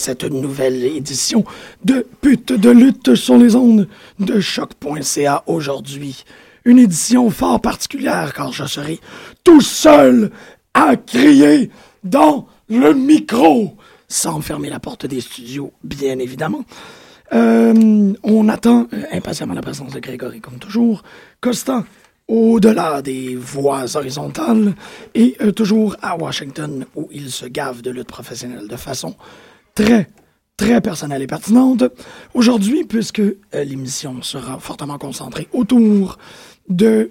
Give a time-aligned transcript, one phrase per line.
[0.00, 1.44] cette nouvelle édition
[1.84, 3.86] de Pute de lutte sur les ondes
[4.18, 6.24] de choc.ca aujourd'hui.
[6.64, 8.98] Une édition fort particulière car je serai
[9.44, 10.32] tout seul
[10.74, 11.70] à crier
[12.02, 13.76] dans le micro
[14.08, 16.64] sans fermer la porte des studios, bien évidemment.
[17.32, 21.04] Euh, on attend euh, impatiemment la présence de Grégory, comme toujours.
[21.40, 21.84] Costa,
[22.26, 24.74] au-delà des voies horizontales,
[25.14, 29.14] et euh, toujours à Washington, où il se gave de lutte professionnelle de façon
[29.74, 30.08] très,
[30.56, 31.84] très personnelle et pertinente.
[32.34, 36.18] Aujourd'hui, puisque euh, l'émission sera fortement concentrée autour
[36.68, 37.10] de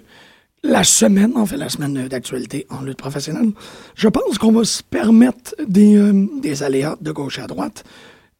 [0.62, 3.52] la semaine, en fait, la semaine d'actualité en lutte professionnelle,
[3.94, 7.84] je pense qu'on va se permettre des, euh, des aléas de gauche à droite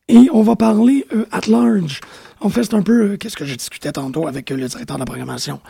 [0.08, 2.00] et on va parler euh, at large.
[2.40, 5.00] En fait, c'est un peu euh, qu'est-ce que je discutais tantôt avec le directeur de
[5.00, 5.60] la programmation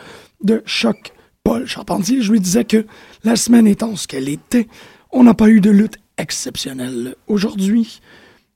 [0.43, 1.13] de Choc,
[1.43, 2.21] Paul Charpentier.
[2.21, 2.85] Je lui disais que
[3.23, 4.67] la semaine étant ce qu'elle était,
[5.11, 8.01] on n'a pas eu de lutte exceptionnelle aujourd'hui.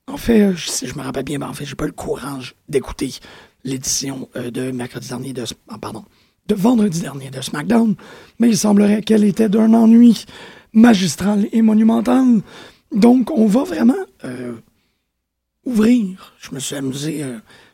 [0.08, 2.54] En fait, euh, si je me rappelle bien, ben, en fait, j'ai pas le courage
[2.68, 3.12] d'écouter
[3.64, 5.78] l'édition euh, de mercredi dernier de ah,
[6.46, 7.96] de vendredi dernier de SmackDown,
[8.38, 10.24] mais il semblerait qu'elle était d'un ennui
[10.72, 12.40] magistral et monumental.
[12.94, 14.52] Donc, on va vraiment euh,
[15.64, 16.34] ouvrir.
[16.38, 17.24] Je me suis amusé,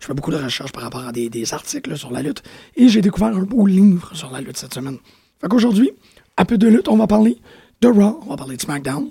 [0.01, 2.43] je fais beaucoup de recherches par rapport à des, des articles sur la lutte
[2.77, 4.97] et j'ai découvert un beau livre sur la lutte cette semaine.
[5.39, 5.91] Fait qu'aujourd'hui,
[6.39, 7.37] à peu de lutte, on va parler
[7.83, 9.11] de Raw, on va parler de SmackDown,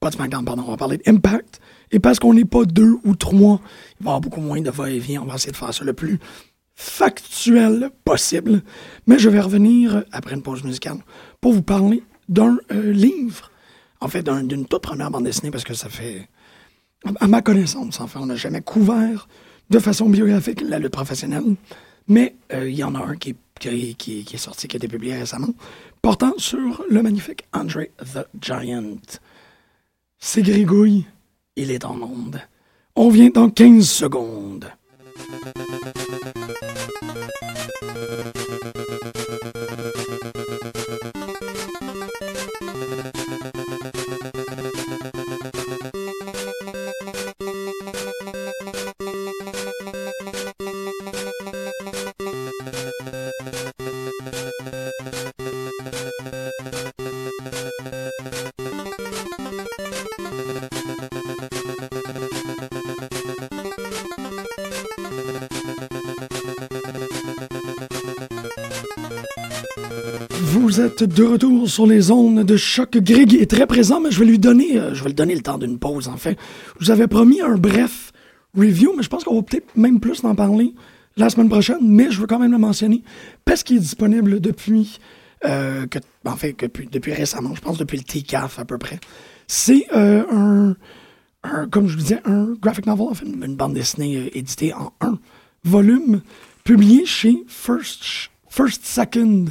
[0.00, 1.60] pas de SmackDown, pardon, on va parler d'Impact.
[1.92, 3.60] Et parce qu'on n'est pas deux ou trois,
[4.00, 5.22] il va y avoir beaucoup moins de va-et-vient.
[5.22, 6.18] On va essayer de faire ça le plus
[6.74, 8.62] factuel possible.
[9.06, 10.98] Mais je vais revenir après une pause musicale
[11.40, 13.50] pour vous parler d'un euh, livre.
[14.00, 16.28] En fait, d'un- d'une toute première bande dessinée parce que ça fait,
[17.20, 19.28] à ma connaissance, enfin, on n'a jamais couvert
[19.70, 21.56] de façon biographique la lutte professionnelle.
[22.06, 24.78] Mais euh, il y en a un qui, qui, qui- qui est sorti, qui a
[24.78, 25.52] été publié récemment,
[26.00, 28.96] portant sur le magnifique Andre the Giant.
[30.18, 31.06] C'est Grégouille,
[31.58, 32.40] il est en onde.
[32.94, 34.70] On vient dans 15 secondes.
[70.68, 72.90] Vous êtes de retour sur les zones de choc.
[72.98, 75.40] Greg est très présent, mais je vais lui donner, euh, je vais lui donner le
[75.40, 76.36] temps d'une pause, en fait.
[76.78, 78.12] Je vous avais promis un bref
[78.54, 80.74] review, mais je pense qu'on va peut-être même plus en parler
[81.16, 83.02] la semaine prochaine, mais je veux quand même le mentionner
[83.46, 84.98] parce qu'il est disponible depuis,
[85.46, 85.86] euh,
[86.92, 89.00] depuis, récemment, je pense depuis le TCAF à peu près.
[89.46, 90.74] C'est euh,
[91.44, 95.18] un, comme je vous disais, un graphic novel, en une bande dessinée éditée en un
[95.64, 96.20] volume,
[96.62, 99.46] publié chez First, First Second,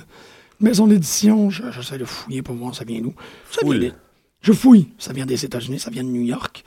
[0.59, 1.50] maison d'édition.
[1.50, 3.13] Je- J'essaie de fouiller pour voir ça vient d'où.
[3.51, 3.80] Ça vient Fouille.
[3.80, 3.94] des-
[4.42, 4.88] Je fouille.
[4.98, 6.63] Ça vient des États-Unis, ça vient de New York.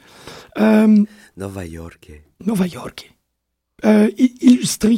[0.58, 1.02] Euh,
[1.36, 2.10] Nova York.
[2.44, 3.12] Nova York.
[3.84, 4.96] Euh, illustré,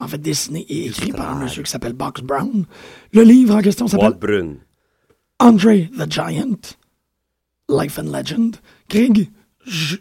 [0.00, 2.66] en fait dessiné et écrit par un monsieur qui s'appelle Box Brown.
[3.12, 4.56] Le livre en question s'appelle Brun.
[5.40, 6.76] Andre the Giant,
[7.68, 8.56] Life and Legend.
[8.90, 9.30] Greg,
[9.66, 9.96] je,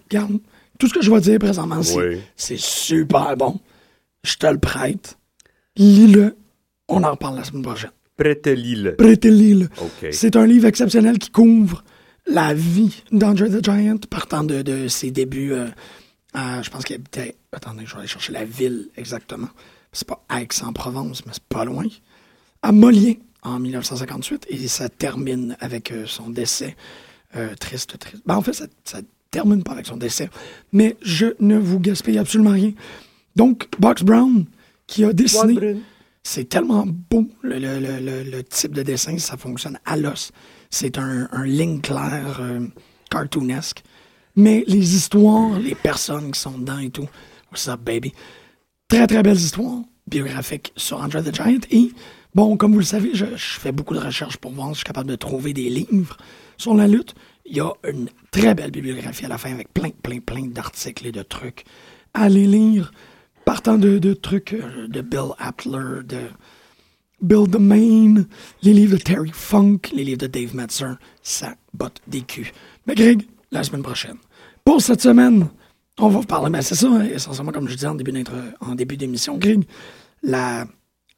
[0.80, 2.22] tout ce que je vais dire présentement, c'est Oui.
[2.36, 3.60] c'est super bon.
[4.24, 5.18] Je te le prête.
[5.78, 6.36] Lis-le.
[6.90, 7.92] On en reparle la semaine prochaine.
[8.18, 8.96] Prête l'île.
[8.98, 9.66] Prêtez-le.
[9.80, 10.08] OK.
[10.12, 11.84] C'est un livre exceptionnel qui couvre
[12.26, 15.54] la vie d'Andre the Giant, partant de, de ses débuts.
[15.54, 15.68] euh,
[16.34, 17.36] je pense qu'il habitait.
[17.52, 19.50] Attendez, je vais aller chercher la ville exactement.
[19.94, 21.86] C'est pas Aix-en-Provence, mais c'est pas loin.
[22.62, 26.76] À Molière, en 1958, et ça termine avec euh, son décès.
[27.36, 28.24] Euh, triste, triste.
[28.26, 29.00] Ben, en fait, ça, ça
[29.32, 30.30] termine pas avec son décès,
[30.72, 32.72] mais je ne vous gaspille absolument rien.
[33.36, 34.46] Donc, Box Brown,
[34.88, 35.78] qui a dessiné.
[36.30, 40.34] C'est tellement beau, le, type de dessin, ça fonctionne à l'os.
[40.70, 42.68] C'est un, un ligne claire, euh,
[43.10, 43.82] cartoonesque.
[44.36, 47.08] Mais les histoires, les personnes qui sont dedans et tout,
[47.50, 48.12] what's up, baby?
[48.90, 51.62] Très, très belles histoires biographiques sur Andre the Giant.
[51.72, 51.94] Et,
[52.36, 54.84] bon, comme vous le savez, je, fais beaucoup de recherches pour voir si je suis
[54.84, 56.18] capable de trouver des livres
[56.58, 57.16] sur la lutte.
[57.46, 61.08] Il y a une très belle bibliographie à la fin avec plein, plein, plein d'articles
[61.08, 61.64] et de trucs
[62.14, 62.92] à aller lire,
[63.48, 66.20] partant de, trucs euh, de Bill Aptler, de
[67.22, 68.26] Bill the Main,
[68.62, 72.52] les livres de Terry Funk, les livres de Dave Metzer, ça botte des culs.
[72.86, 74.18] Mais Greg, la semaine prochaine.
[74.66, 75.48] Pour cette semaine,
[75.98, 78.22] on va vous parler, mais c'est ça, hein, essentiellement, comme je disais en début
[78.60, 79.64] en début d'émission, Greg,
[80.24, 80.68] la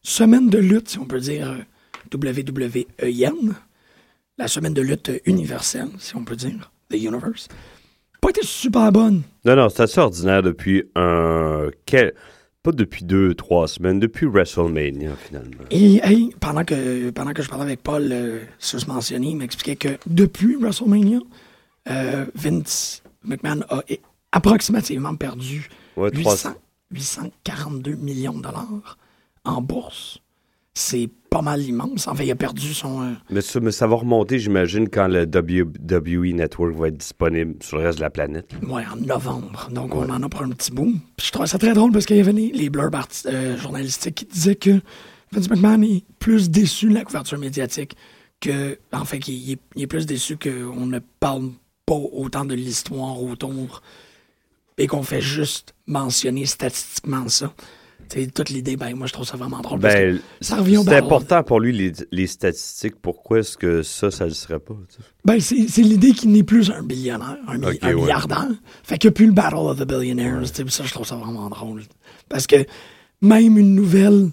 [0.04, 1.66] semaine de lutte, si on peut dire
[2.14, 3.56] WWEN,
[4.38, 7.48] la semaine de lutte universelle, si on peut dire, The Universe,
[8.22, 9.22] pas été super bonne.
[9.46, 11.70] Non, non, c'est assez ordinaire depuis un.
[11.86, 12.14] quel-
[12.62, 15.64] Pas depuis deux, trois semaines, depuis WrestleMania, finalement.
[15.72, 19.38] Et hey, pendant, que, pendant que je parlais avec Paul, euh, ça se mentionnait, il
[19.38, 21.20] m'expliquait que depuis WrestleMania,
[21.90, 23.82] euh, Vince McMahon a
[24.34, 26.54] approximativement perdu Ouais, trois- 800,
[26.92, 28.98] 842 millions de dollars
[29.46, 30.20] en bourse.
[30.80, 32.08] C'est pas mal immense.
[32.08, 33.02] En fait, il a perdu son...
[33.02, 37.56] euh, Mais ça, mais ça va remonter, j'imagine, quand le WWE Network va être disponible
[37.62, 38.50] sur le reste de la planète.
[38.66, 39.68] Ouais, en novembre.
[39.72, 40.94] Donc, on en a pour un petit bout.
[41.18, 42.96] Puis je trouve ça très drôle parce qu'il y avait les, les blurbs
[43.26, 44.80] euh, journalistiques qui disaient que
[45.34, 47.98] Vince McMahon est plus déçu de la couverture médiatique
[48.40, 48.80] que.
[48.94, 51.50] En fait, est, il est plus déçu qu'on ne parle
[51.86, 53.82] pas autant de l'histoire autour
[54.78, 57.54] et qu'on fait juste mentionner statistiquement ça.
[58.12, 59.80] C'est toute l'idée, ben moi je trouve ça vraiment drôle.
[59.80, 62.96] parce que Ben, ça revient au c'est important pour lui, les, les statistiques.
[63.02, 64.74] Pourquoi est-ce que ça, ça ne le serait pas?
[64.90, 65.02] tu sais?
[65.26, 67.96] Ben, c'est c'est l'idée qu'il n'est plus un billionnaire, un, mi- Ok, un ouais.
[68.02, 68.48] milliardaire.
[68.84, 70.40] Fait qu'il n'y a plus le Battle of the Billionaires.
[70.42, 71.84] tu sais, Ça, je trouve ça vraiment drôle.
[72.30, 72.56] Parce que
[73.22, 74.30] même une nouvelle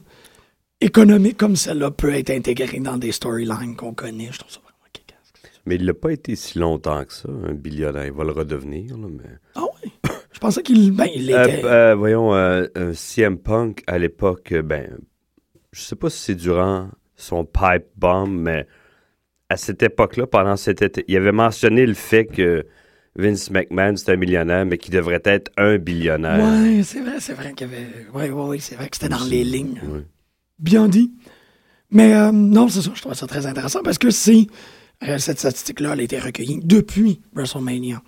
[0.81, 4.28] économique comme celle-là peut être intégrée dans des storylines qu'on connaît.
[4.32, 5.32] Je trouve ça vraiment kick-ass.
[5.67, 8.06] Mais il l'a pas été si longtemps que ça, un billionnaire.
[8.06, 9.31] Il va le redevenir, là, mais...
[9.55, 9.62] Ah?
[10.37, 11.65] Je pensais qu'il ben, il Euh, était...
[11.65, 14.99] euh, voyons, euh, euh, CM Punk, à l'époque, ben,
[15.73, 18.67] je sais pas si c'est durant son pipe bomb, mais
[19.49, 22.67] à cette époque-là, pendant cet été, il avait mentionné le fait que
[23.17, 26.44] Vince McMahon, c'est un millionnaire, mais qu'il devrait être un billionnaire.
[26.44, 27.87] Ouais, c'est vrai, c'est vrai qu'il y avait...
[28.12, 29.81] Oui, oui, oui, c'est vrai que c'était dans les lignes.
[29.88, 30.05] Ouais.
[30.59, 31.15] Bien dit.
[31.91, 34.49] Mais euh, non, c'est ça, je trouve ça très intéressant parce que c'est...
[35.09, 38.03] euh, cette statistique-là, elle a été recueillie depuis WrestleMania.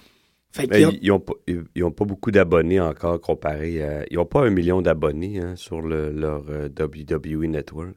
[0.51, 4.05] Fait Ben, ils n'ont pas, ils- ont pas beaucoup d'abonnés encore comparé à.
[4.11, 7.95] Ils n'ont pas un million d'abonnés hein, sur le- leur euh, WWE Network.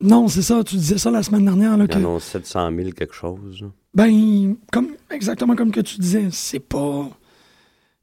[0.00, 1.76] Non, c'est ça, tu disais ça la semaine dernière.
[1.76, 3.64] Là, que, Ils en ont 700 000 quelque chose.
[3.94, 7.08] ben, comme, exactement comme que tu disais, c'est pas.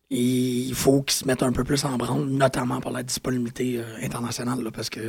[0.09, 3.83] Il faut qu'ils se mettent un peu plus en branle, notamment pour la disponibilité euh,
[4.03, 4.99] internationale, là, parce que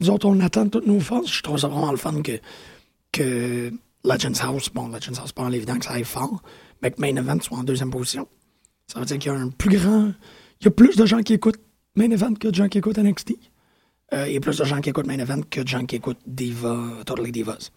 [0.00, 1.32] nous autres, on attend toutes nos forces.
[1.32, 2.32] Je trouve ça vraiment le fun que,
[3.12, 3.70] que
[4.04, 6.42] Legends House, bon, Legends House, pas évident que ça aille fort,
[6.82, 8.26] mais que Main Event soit en deuxième position.
[8.86, 10.12] Ça veut dire qu'il y a un plus grand.
[10.60, 11.60] Il y a plus de gens qui écoutent
[11.96, 13.34] Main Event que de gens qui écoutent NXT.
[14.12, 15.96] Euh, il y a plus de gens qui écoutent Main Event que de gens qui
[15.96, 16.76] écoutent Diva,
[17.06, 17.70] Totally Divas.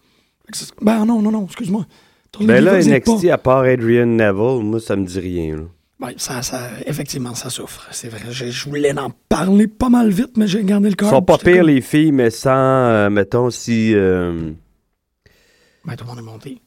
[0.82, 1.86] Ben non, non, non, excuse-moi.
[2.30, 5.56] Totally Ben là, NXT, pas- à part Adrian Neville, moi, ça me dit rien.
[5.56, 5.62] là.
[6.00, 7.88] Ouais, ça, ça, effectivement, ça souffre.
[7.90, 8.20] C'est vrai.
[8.30, 11.10] Je, je voulais en parler pas mal vite, mais j'ai gardé le Ils corps.
[11.10, 13.92] sont pas pires, comme- les filles, mais sans, euh, mettons, si.
[13.94, 14.52] euh,
[15.84, 16.60] Ben, tout le monde est monté.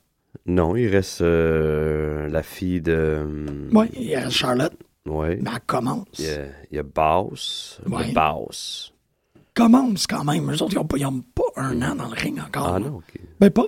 [0.45, 3.25] Non, il reste euh, la fille de.
[3.71, 4.73] Ouais, il y a Charlotte,
[5.07, 5.39] Ouais.
[5.41, 6.05] mais elle commence.
[6.19, 7.79] Il y a, il y a Bass.
[7.87, 8.07] Ouais.
[8.07, 8.91] Le Bass.
[9.53, 10.49] Commence quand même.
[10.51, 12.67] Eux autres, ils n'ont pas, ils ont pas un an dans le ring encore.
[12.75, 13.19] Ah non, ok.
[13.39, 13.65] Ben, pas,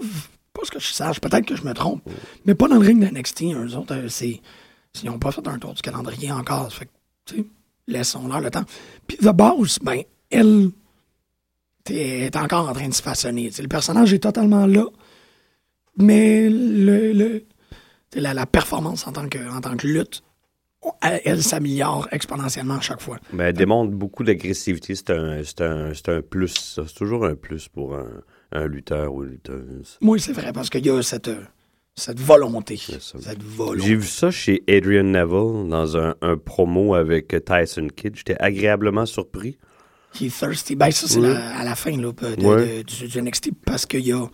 [0.54, 1.20] pas ce que je sache.
[1.20, 2.02] Peut-être que je me trompe.
[2.46, 3.44] Mais pas dans le ring de NXT.
[3.54, 4.40] Eux autres, euh, c'est.
[5.04, 6.72] Ils n'ont pas fait un tour du calendrier encore.
[6.72, 6.92] Fait que,
[7.26, 7.46] tu sais,
[7.88, 8.64] laissons-leur le temps.
[9.08, 10.70] Puis The Boss, ben, elle
[11.84, 13.50] t'es- est encore en train de se façonner.
[13.60, 14.86] Le personnage est totalement là.
[15.98, 17.44] Mais le,
[18.16, 20.24] la, la performance en tant que, en tant que lutte,
[21.02, 23.18] elle, elle s'améliore exponentiellement à chaque fois.
[23.32, 24.96] Mais elle démontre beaucoup d'agressivité.
[24.96, 26.54] C'est un, un, un plus.
[26.76, 28.08] C'est toujours un plus pour un,
[28.52, 29.98] un lutteur ou une lutteuse.
[30.02, 31.32] Moi, c'est vrai, parce qu'il y a cette,
[31.96, 32.78] cette volonté.
[32.78, 33.18] ça.
[33.20, 33.88] Cette volonté.
[33.88, 38.16] J'ai vu ça chez Adrian Neville dans un, un promo avec Tyson Kidd.
[38.16, 39.58] J'étais agréablement surpris.
[40.20, 40.76] He thirsty.
[40.76, 41.28] Ben, ça, c'est Oui.
[41.28, 44.26] la- à la fin là, de, du, du NXT parce qu'il y a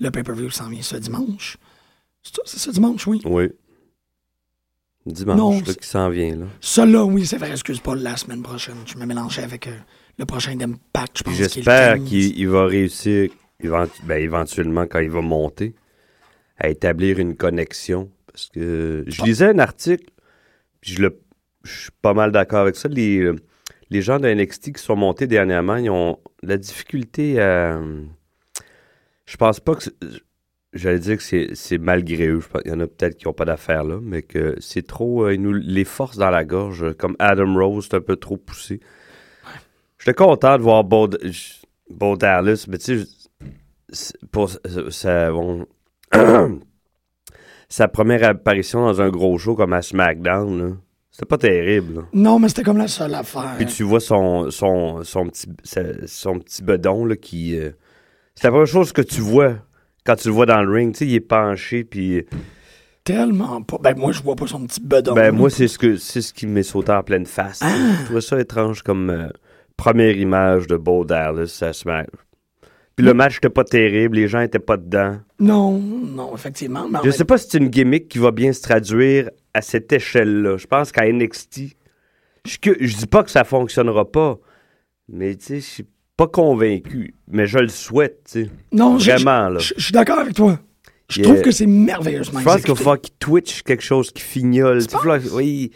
[0.00, 1.58] le pay-per-view qui s'en vient ce dimanche.
[2.22, 3.20] C'est ça, c'est ça dimanche, oui.
[3.24, 3.48] Oui.
[5.06, 6.46] Dimanche, Non, là, qui s'en vient, là.
[6.60, 8.74] Celui-là, oui, c'est vrai, excuse pas, la semaine prochaine.
[8.86, 9.76] Je me mélangeais avec euh,
[10.18, 11.34] le prochain d'Impact, je pense.
[11.36, 12.08] Qu'il j'espère 15.
[12.08, 13.30] qu'il il va réussir,
[13.62, 15.76] évent- ben, éventuellement, quand il va monter,
[16.58, 18.10] à établir une connexion.
[18.26, 20.06] Parce que je lisais un article,
[20.80, 21.20] puis je, le,
[21.62, 22.88] je suis pas mal d'accord avec ça.
[22.88, 23.36] Les, euh,
[23.90, 27.80] les gens de NXT qui sont montés dernièrement, ils ont la difficulté à.
[29.26, 29.84] Je pense pas que.
[30.72, 32.40] J'allais dire que c'est malgré eux.
[32.40, 34.86] Je pense qu'il y en a peut-être qui n'ont pas d'affaires là, mais que c'est
[34.86, 35.24] trop.
[35.24, 36.94] euh, ils nous les forcent dans la gorge.
[36.98, 38.80] Comme Adam Rose, c'est un peu trop poussé.
[39.98, 41.08] J'étais content de voir Bo,
[41.88, 43.06] Bo Dallas, mais tu
[43.90, 44.50] sais, pour
[44.90, 45.66] sa, bon,
[47.68, 50.76] sa première apparition dans un gros show comme à SmackDown, là,
[51.16, 52.04] c'était pas terrible.
[52.12, 53.54] Non, mais c'était comme la seule affaire.
[53.56, 55.46] Puis tu vois son, son, son, petit,
[56.04, 57.70] son petit bedon là, qui, euh,
[58.34, 59.54] C'est la première chose que tu vois
[60.04, 60.92] quand tu le vois dans le ring.
[60.92, 62.26] Tu sais, il est penché, puis...
[63.02, 63.78] Tellement pas.
[63.82, 65.14] Ben, moi, je vois pas son petit bedon.
[65.14, 67.60] Ben, moi, c'est ce, que, c'est ce qui m'est sauté en pleine face.
[67.62, 67.72] Ah!
[68.00, 69.28] Je trouvais ça étrange comme euh,
[69.78, 71.46] première image de Bo Dallas.
[71.46, 72.04] Ça se met-
[72.94, 75.16] Puis le match était pas terrible, les gens étaient pas dedans.
[75.40, 76.86] Non, non, effectivement.
[76.90, 79.92] mais Je sais pas si c'est une gimmick qui va bien se traduire à cette
[79.92, 80.56] échelle-là.
[80.58, 81.76] Je pense qu'à NXT,
[82.46, 84.38] je, je dis pas que ça fonctionnera pas,
[85.08, 85.86] mais tu sais, je suis
[86.16, 87.14] pas convaincu.
[87.28, 88.50] Mais je le souhaite, tu sais.
[88.72, 89.58] Non, je- Vraiment, là.
[89.58, 90.58] je je suis d'accord avec toi.
[91.08, 91.28] Je Yeah.
[91.30, 94.84] trouve que c'est merveilleusement Je pense qu'il va falloir qu'il twitch quelque chose, qu'il fignole.
[94.86, 95.70] Tu faut- oui,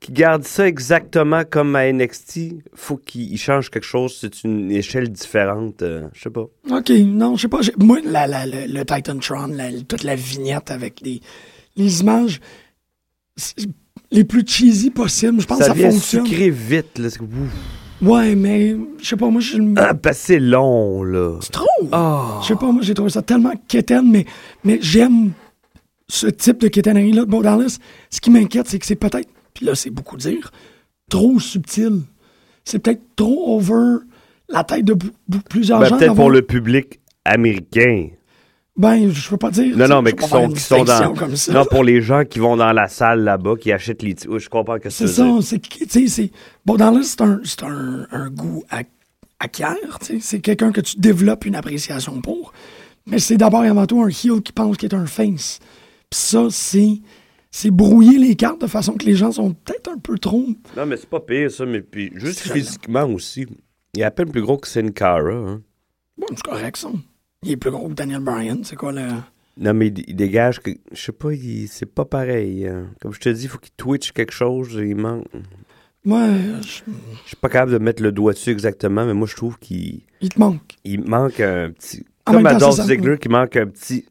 [0.00, 2.62] qu'il garde ça exactement comme à NXT.
[2.74, 4.16] Faut qu'il il change quelque chose.
[4.20, 5.82] C'est une échelle différente.
[5.82, 6.46] euh, je sais pas.
[6.70, 7.60] OK, non, je sais pas.
[7.78, 11.20] Moi, la, la- le, le Titantron, la- toute la vignette avec les,
[11.76, 12.40] les images
[14.10, 16.26] les plus cheesy possibles, je pense que ça ça vient fonctionne.
[16.26, 16.98] sucré vite.
[16.98, 17.10] Là.
[17.10, 17.20] C'est.
[18.02, 19.56] Ouais, mais je sais pas, moi, je.
[19.76, 21.38] Ah, que c'est long, là.
[21.42, 21.88] Tu trouves?
[21.92, 22.40] Ah.
[22.42, 24.26] Je sais pas, moi, j'ai trouvé ça tellement quétaine, mais,
[24.62, 25.32] mais j'aime
[26.08, 27.78] ce type de quétainerie-là de Bo Dallas.
[28.10, 30.52] Ce qui m'inquiète, c'est que c'est peut-être, puis là, c'est beaucoup dire,
[31.08, 32.02] trop subtil.
[32.64, 33.98] C'est peut-être trop over
[34.48, 34.96] la tête de
[35.48, 35.98] plusieurs Ben, gens.
[35.98, 38.08] Peut-être pour le public américain.
[38.76, 39.76] Ben, je veux pas dire.
[39.76, 40.84] Non, non, mais qui sont, qui sont dans.
[40.84, 41.52] distinction comme ça.
[41.52, 44.16] Non, pour les gens qui vont dans la salle là-bas, qui achètent les.
[44.26, 46.32] Oui, je comprends que C'est c'est ça, c'est tu sais, c'est...
[46.64, 48.64] Bon, dans là, c'est un, c'est un, un goût
[49.38, 50.18] acquiert, tu sais.
[50.20, 52.52] C'est quelqu'un que tu développes une appréciation pour.
[53.06, 55.60] Mais c'est d'abord et avant tout un heel qui pense qu'il est un face.
[56.10, 57.00] Puis ça, c'est...
[57.56, 60.44] C'est brouiller les cartes de façon que les gens sont peut-être un peu trop...
[60.76, 61.64] Non, mais c'est pas pire, ça.
[61.64, 63.46] Mais puis, juste physiquement aussi.
[63.94, 65.32] Il est à peine plus gros que Sin Cara.
[65.32, 65.62] Hein.
[66.18, 66.88] Bon, c'est correct, ça.
[67.44, 69.06] Il est plus gros que Daniel Bryan, c'est quoi le...
[69.56, 70.70] Non, mais il, il dégage que.
[70.92, 71.28] Je sais pas,
[71.68, 72.66] c'est pas pareil.
[72.66, 72.86] hein.
[73.00, 74.72] Comme je te dis, il faut qu'il twitch quelque chose.
[74.74, 75.26] Il manque.
[76.04, 76.26] Moi,
[76.60, 76.90] je-
[77.22, 80.00] Je suis pas capable de mettre le doigt dessus exactement, mais moi, je trouve qu'il
[80.20, 80.74] il te manque.
[80.84, 82.04] il manque un petit.
[82.26, 82.84] En Comme à Dolph ça.
[82.84, 84.06] Ziggler qui manque un petit.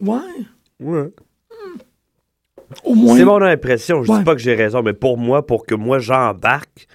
[0.00, 0.18] Ouais.
[0.80, 1.10] Ouais.
[2.84, 3.16] Au moins...
[3.16, 4.02] C'est mon impression.
[4.02, 4.18] Je Ouais.
[4.18, 6.88] dis pas que j'ai raison, mais pour moi, pour que moi j'embarque,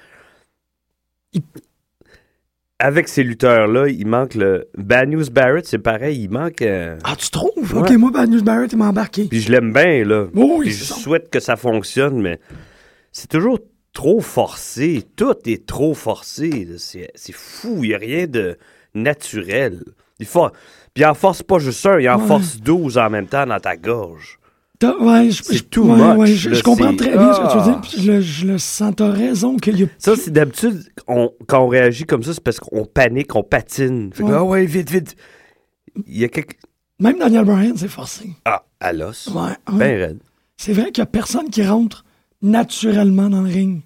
[1.34, 1.42] Il-
[2.84, 4.68] avec ces lutteurs-là, il manque le.
[4.78, 6.62] Bad News Barrett, c'est pareil, il manque.
[6.62, 7.74] euh, Ah, tu trouves?
[7.74, 7.80] Ouais.
[7.80, 9.24] OK, moi, Bad News Barrett, il m'a embarqué.
[9.25, 10.25] Puis je l'aime bien, là.
[10.34, 11.00] Oui, Puis je c'est ça.
[11.00, 12.40] souhaite que ça fonctionne, mais
[13.13, 13.60] c'est toujours
[13.94, 15.04] trop forcé.
[15.16, 16.50] Tout est trop forcé.
[16.70, 16.75] là.
[16.78, 17.84] C'est c'est fou.
[17.84, 18.58] Il n'y a rien de
[18.94, 19.82] naturel.
[20.20, 20.50] Il faut...
[20.94, 23.60] Puis il en force pas juste un, il en force 12 en même temps dans
[23.60, 24.38] ta gorge.
[24.82, 27.39] Ouais, je, C'est je- too ouais, much, ouais, je, là, je comprends très bien ce
[27.39, 27.68] que tu veux Ah.
[27.70, 27.82] dire.
[27.82, 29.88] puis Je, le- je le sens, t'as raison qu'il y a.
[29.98, 34.12] Ça, c'est d'habitude, on- quand on réagit comme ça, c'est parce qu'on panique, on patine.
[34.13, 35.15] Fait que, ah ouais, vite, vite.
[36.08, 36.56] Il y a quelque.
[37.00, 38.30] Même Daniel Bryan, c'est forcé.
[38.46, 39.27] Ah, à l'os.
[39.34, 39.53] Ouais.
[39.72, 40.20] Ben raide.
[40.58, 42.03] C'est vrai qu'il y a personne qui rentre
[42.42, 43.82] naturellement dans le ring.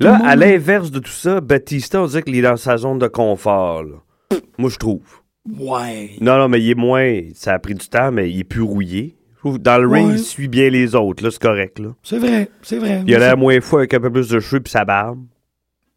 [0.00, 2.98] Là, le à l'inverse de tout ça, Batista, on dirait qu'il est dans sa zone
[2.98, 3.82] de confort.
[3.84, 3.96] là.
[4.58, 5.00] Moi, je trouve.
[5.58, 6.10] Ouais.
[6.20, 7.20] Non, non, mais il est moins.
[7.34, 9.15] Ça a pris du temps, mais il est plus rouillé.
[9.46, 10.14] Trouve, Dans le ring, Ouais.
[10.14, 11.78] il suit bien les autres, là, c'est correct.
[11.78, 11.88] Là.
[12.02, 13.02] C'est vrai, c'est vrai.
[13.06, 15.20] Il a l'air moins fou avec un peu plus de cheveux puis sa barbe.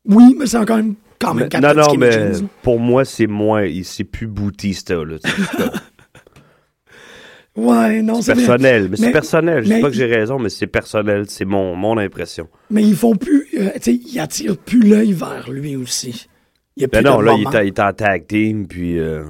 [0.05, 3.63] Oui, mais c'est encore même, quand même Mais- non, non, mais pour moi, c'est moins.
[3.65, 4.95] il- C'est plus Boutista.
[5.03, 5.29] là, sais,
[7.55, 8.45] Ouais, non, C'est vrai.
[8.45, 8.87] personnel.
[8.89, 9.65] Mais, c'est personnel.
[9.65, 11.25] Je dis pas que j'ai raison, mais c'est personnel.
[11.27, 12.47] C'est mon, mon impression.
[12.69, 13.47] Mais ils font plus.
[13.59, 16.27] euh, tu sais, ils attirent plus l'œil vers lui aussi.
[16.77, 17.51] Il y a plus Ben non, de là, il moment.
[17.51, 18.97] est, en- il est en tag team, puis.
[18.99, 19.23] euh,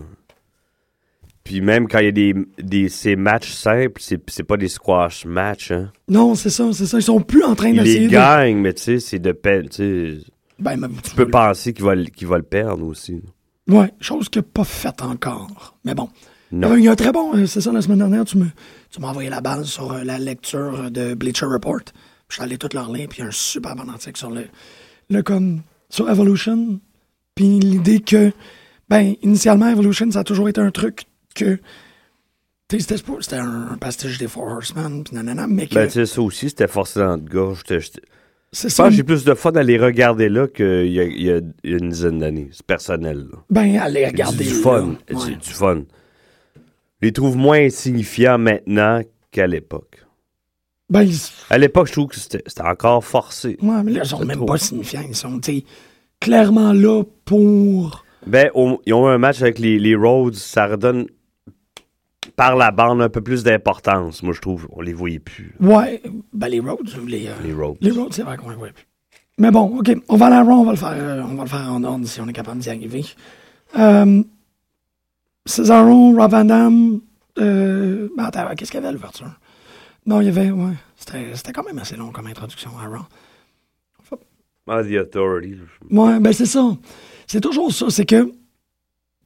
[1.50, 4.68] Puis même quand il y a des, des ces matchs simples, c'est c'est pas des
[4.68, 5.72] squash matchs.
[5.72, 5.92] Hein.
[6.08, 7.00] Non, c'est ça, c'est ça.
[7.00, 8.12] Ils sont plus en train d'essayer les de.
[8.12, 9.68] gagne, mais tu sais, c'est de peine.
[9.68, 10.18] Tu sais,
[10.60, 13.24] Ben, tu peux penser qu'il va, le- perdre aussi.
[13.68, 15.76] Ouais, chose qu'il n'a pas faite encore.
[15.84, 16.08] Mais bon.
[16.52, 16.76] Non.
[16.76, 18.46] Il y a un très bon, euh, c'est ça, la semaine dernière, tu me,
[18.92, 21.82] tu m'as envoyé la balle sur euh, la lecture de Bleacher Report.
[21.84, 21.94] Puis
[22.30, 24.30] Je suis allé tout leur lire, puis il y a un super bon article sur
[24.30, 24.46] le,
[25.10, 26.80] le comme, sur Evolution.
[27.34, 28.32] Puis l'idée que,
[28.88, 31.06] ben, initialement, Evolution, ça a toujours été un truc
[31.40, 31.60] que,
[32.78, 37.00] c'était, un, un pastiche des Four Horsemen, nanana, mais que, Ben, ça aussi, c'était forcé
[37.00, 37.18] dans.
[37.56, 38.02] J'étais- j'étais-
[38.52, 41.90] c'est ça, j'ai plus de fun à les regarder là qu'il y y a une
[41.90, 42.50] dizaine d'années.
[42.52, 43.28] C'est personnel.
[43.32, 43.38] là.
[43.50, 44.44] ben, C'est regarder.
[44.44, 44.62] du là.
[44.62, 44.88] fun.
[44.88, 45.16] Ouais.
[45.20, 45.84] C'est du fun.
[47.02, 50.04] Je les trouve moins insignifiants maintenant qu'à l'époque.
[50.90, 51.16] Ben, ils-
[51.52, 53.58] À l'époque, je trouve que c'était encore forcé.
[53.62, 54.46] ouais, mais là, ils sont C'est même trop.
[54.46, 55.04] pas signifiants.
[55.08, 55.40] Ils sont,
[56.20, 58.04] clairement là pour.
[58.26, 58.50] Ben,
[58.86, 61.06] ils ont eu un match avec les, les Rhodes, ça redonne
[62.40, 64.24] par la bande un peu plus d'importance.
[64.24, 67.76] Moi, je trouve, on les voyait plus, Ouais, ben les Rhodes, les, euh, les Rhodes.
[67.82, 68.88] les Rhodes, c'est vrai qu'on les voit plus.
[69.38, 71.50] Mais bon, OK, on va aller à on va le faire, euh, on va le
[71.50, 73.04] faire en ordre si on est capable d'y arriver.
[73.78, 74.24] Euh,
[75.46, 77.02] Cesaro, Rob Van Dam,
[77.40, 79.38] euh, ben attends, qu'est-ce qu'il y avait à l'ouverture?
[80.06, 83.06] Non, il y avait, ouais, c'était c'était quand même assez long comme introduction à Raw.
[84.66, 85.58] Ah, The Authority.
[85.92, 86.78] Ouais, ben c'est ça.
[87.28, 88.32] C'est toujours ça, c'est que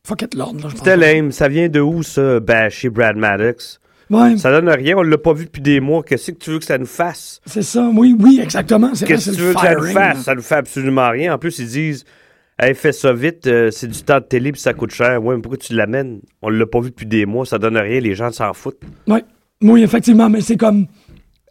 [0.06, 0.54] Fuck it, pense.
[0.76, 1.32] C'était lame.
[1.32, 3.80] Ça vient de où, ça, bâcher Brad Maddox?
[4.10, 4.98] Ouais, Ça donne rien.
[4.98, 6.04] On l'a pas vu depuis des mois.
[6.04, 7.40] Qu'est-ce que tu veux que ça nous fasse?
[7.46, 7.90] c'est ça.
[7.96, 8.94] Oui, oui, exactement.
[8.94, 10.18] C'est Qu'est-ce c'est que tu veux que ça nous fasse?
[10.18, 10.24] là.
[10.24, 11.34] Ça nous fait absolument rien.
[11.34, 12.04] En plus, ils disent,
[12.60, 15.24] hey, fais ça vite, euh, c'est du temps de télé puis ça coûte cher.
[15.24, 16.20] Ouais, mais pourquoi tu l'amènes?
[16.42, 18.82] On l'a pas vu depuis des mois, ça donne rien, les gens s'en foutent.
[19.08, 19.24] Ouais.
[19.62, 20.88] Oui, effectivement, mais c'est comme.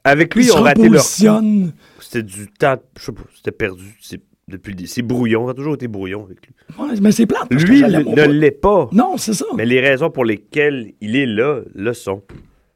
[0.05, 1.03] Avec lui, Ils ont raté leur.
[1.03, 3.97] C'était du temps, je sais pas, c'était perdu.
[4.03, 4.21] C'est
[4.53, 6.55] depuis c'est brouillon, ça a toujours été brouillon avec lui.
[6.79, 7.51] Ouais, mais c'est plate.
[7.51, 8.89] Lui ne l'est pas.
[8.93, 9.47] Non, c'est ça.
[9.57, 12.23] Mais les raisons pour lesquelles il est là, le sont.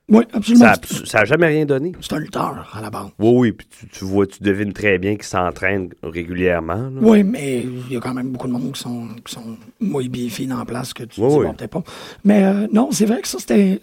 [0.09, 0.67] Oui, absolument.
[0.67, 1.91] Ça C'est- a, ça a jamais rien donné.
[2.01, 3.09] C'est un lutteur, à la base.
[3.19, 6.75] Oui, oui, puis tu, tu vois, tu devines très bien qu'il s'entraîne régulièrement.
[6.77, 6.91] là.
[7.01, 10.03] Oui, mais il y a quand même beaucoup de monde qui sont, qui sont moins
[10.49, 11.47] dans la place que tu Oui, dis, oui.
[11.57, 11.83] peut-être pas.
[12.25, 13.81] Mais euh, non, c'est vrai que ça, c'était.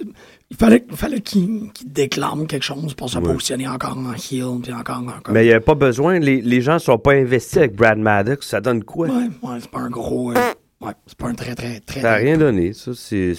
[0.49, 3.23] Il fallait, fallait qu'il déclame quelque chose pour se Oui.
[3.25, 5.19] positionner encore en heel, puis encore en.
[5.21, 6.19] comme- Mais il n'y avait pas besoin.
[6.19, 8.47] Les, les gens sont pas investis avec Brad Maddox.
[8.47, 9.07] Ça donne quoi?
[9.07, 10.31] Ouais, ouais, c'est pas un gros.
[10.31, 10.35] euh,
[10.81, 12.01] ouais, c'est pas un très, très, très.
[12.01, 12.71] Ça n'a rien donné.
[12.73, 13.33] Ça, c'est.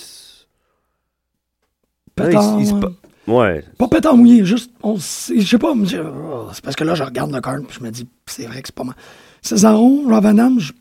[2.15, 2.81] Pétard, Ouais, il- il se ouais.
[2.81, 2.93] pa-
[3.27, 3.65] Ouais.
[3.79, 4.71] Pas pétard mouillé, juste.
[4.83, 5.01] On, je
[5.47, 8.07] sais pas, oh, c'est parce que là, je regarde le card, puis je me dis,
[8.27, 8.95] c'est vrai que c'est pas mal.
[9.41, 10.73] Cesaro, Ravanam, je-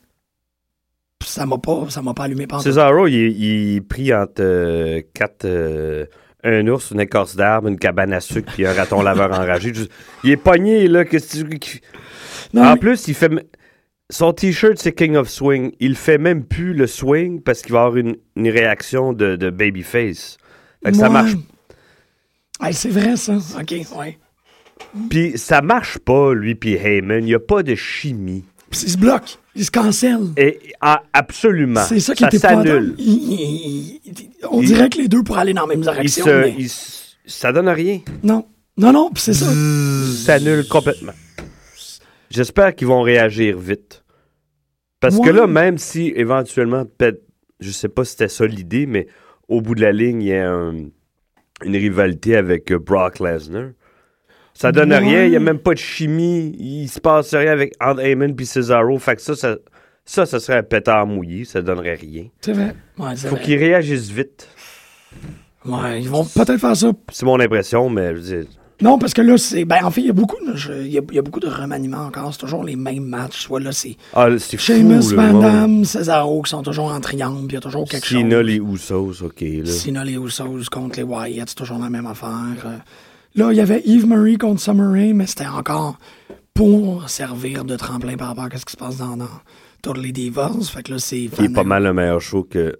[1.26, 5.02] ça m'a pas, ça m'a pas allumé pendant Cesaro, il, il est pris entre euh,
[5.14, 5.46] quatre.
[5.46, 6.06] euh,
[6.46, 9.72] un ours, une écorce d'arbre, une cabane à sucre, puis un raton laveur enragé.
[10.26, 11.06] Il est pogné, là.
[11.06, 11.80] Qu'est-ce que tu- qu'il-
[12.54, 13.32] Non, En mais- plus, il fait.
[14.10, 15.72] Son t-shirt, c'est King of Swing.
[15.80, 19.50] Il fait même plus le swing parce qu'il va avoir une, une réaction de, de
[19.50, 20.38] babyface.
[20.84, 21.32] Fait que ça marche.
[22.62, 23.36] Hey, c'est vrai, ça.
[23.36, 24.18] OK, ouais.
[25.10, 27.20] Puis ça marche pas, lui, puis Heyman.
[27.24, 28.44] Il n'y a pas de chimie.
[28.70, 30.30] Puis il se bloque, il se cancelle.
[30.38, 31.84] Et, ah, absolument.
[31.88, 32.38] C'est ça qui était
[32.98, 34.00] il-
[34.50, 36.66] On Il- dirait que les deux pourraient aller dans la même direction, se, mais il
[36.66, 38.02] s- ça donne rien.
[38.24, 38.46] non.
[38.76, 39.46] Non, non, puis c'est ça.
[39.46, 41.12] Ça s'annule complètement.
[42.32, 44.04] J'espère qu'ils vont réagir vite.
[45.00, 47.22] Parce que là, même si éventuellement, peut-être,
[47.60, 49.06] je sais pas si c'était ça l'idée, mais
[49.50, 50.86] au bout de la ligne, il y a un-
[51.66, 53.70] une rivalité avec euh, Brock Lesnar.
[54.54, 54.98] Ça donne Ouais.
[55.00, 58.36] rien, il n'y a même pas de chimie, il se passe rien avec entre Heyman
[58.36, 59.00] puis Cesaro.
[59.00, 59.58] Fait que ça, ça,
[60.06, 62.26] ça, ça serait un pétard mouillé, ça donnerait rien.
[62.42, 62.76] C'est vrai.
[63.00, 64.48] Ouais, Faut qu'ils réagissent vite.
[65.66, 66.92] Ouais, ils vont peut-être faire ça.
[67.12, 68.46] C'est mon impression, mais je veux dire,
[68.84, 69.66] Non, parce que là, c'est.
[69.66, 71.40] Ben, en fait, il y a beaucoup de, je- y a, il y a beaucoup
[71.40, 72.32] de remaniements encore.
[72.34, 73.42] C'est toujours les mêmes matchs.
[73.42, 74.64] Soit là, c'est ah, c'est fou.
[74.64, 75.42] Sheamus, Van ouais.
[75.42, 78.46] Damme, Cesaro qui sont toujours en triangle, puis il y a toujours quelque Cena, chose.
[78.46, 79.42] les Usos, ok.
[79.42, 79.66] Là.
[79.72, 82.30] Cena, les Usos contre les Wyatt, c'est toujours la même affaire.
[83.36, 85.98] Là, il y avait Eve Marie contre Summer Rae, mais c'était encore
[86.54, 89.26] pour servir de tremplin par rapport à ce qui se passe dans, dans
[89.82, 90.70] Totally Divas.
[90.72, 91.30] Fait que là, c'est.
[91.36, 92.78] Qui est pas mal le meilleur show que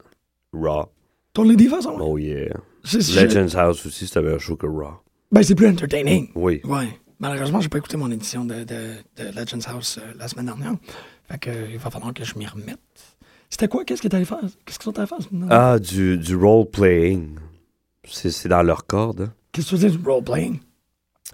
[0.54, 0.86] Raw.
[1.34, 2.54] Totally Divas, on Oh yeah.
[2.94, 5.00] Legends House aussi, c'est un meilleur show que Raw.
[5.34, 6.30] Ben, c'est plus entertaining.
[6.36, 6.62] Oui.
[6.64, 6.88] Ouais.
[7.20, 10.76] Malheureusement, j'ai pas écouté mon édition de, de, de Legends House euh, la semaine dernière.
[11.30, 12.80] Fait que, euh, il va falloir que je m'y remette.
[13.50, 13.84] C'était quoi?
[13.84, 14.40] Qu'est-ce que t'allais faire?
[14.66, 15.18] Qu'est-ce qu'ils sont allés faire?
[15.50, 17.36] Ah, du, du role-playing.
[18.08, 19.22] C'est c'est dans leur corde.
[19.22, 19.34] hein.
[19.52, 20.60] Qu'est-ce que tu veux dire du role-playing?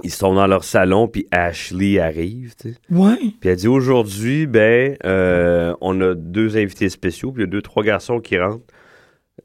[0.03, 2.77] Ils sont dans leur salon, puis Ashley arrive, tu sais.
[2.89, 3.17] Ouais.
[3.41, 7.51] Puis elle dit aujourd'hui, ben, euh, on a deux invités spéciaux, puis il y a
[7.51, 8.63] deux, trois garçons qui rentrent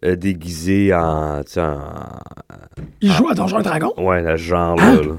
[0.05, 1.79] euh, déguisés en, tu sais, en.
[3.01, 3.95] Ils jouent à Donjons et Dragons?
[3.99, 4.85] Ouais, dans ce genre-là.
[4.85, 5.01] Hein?
[5.03, 5.13] là.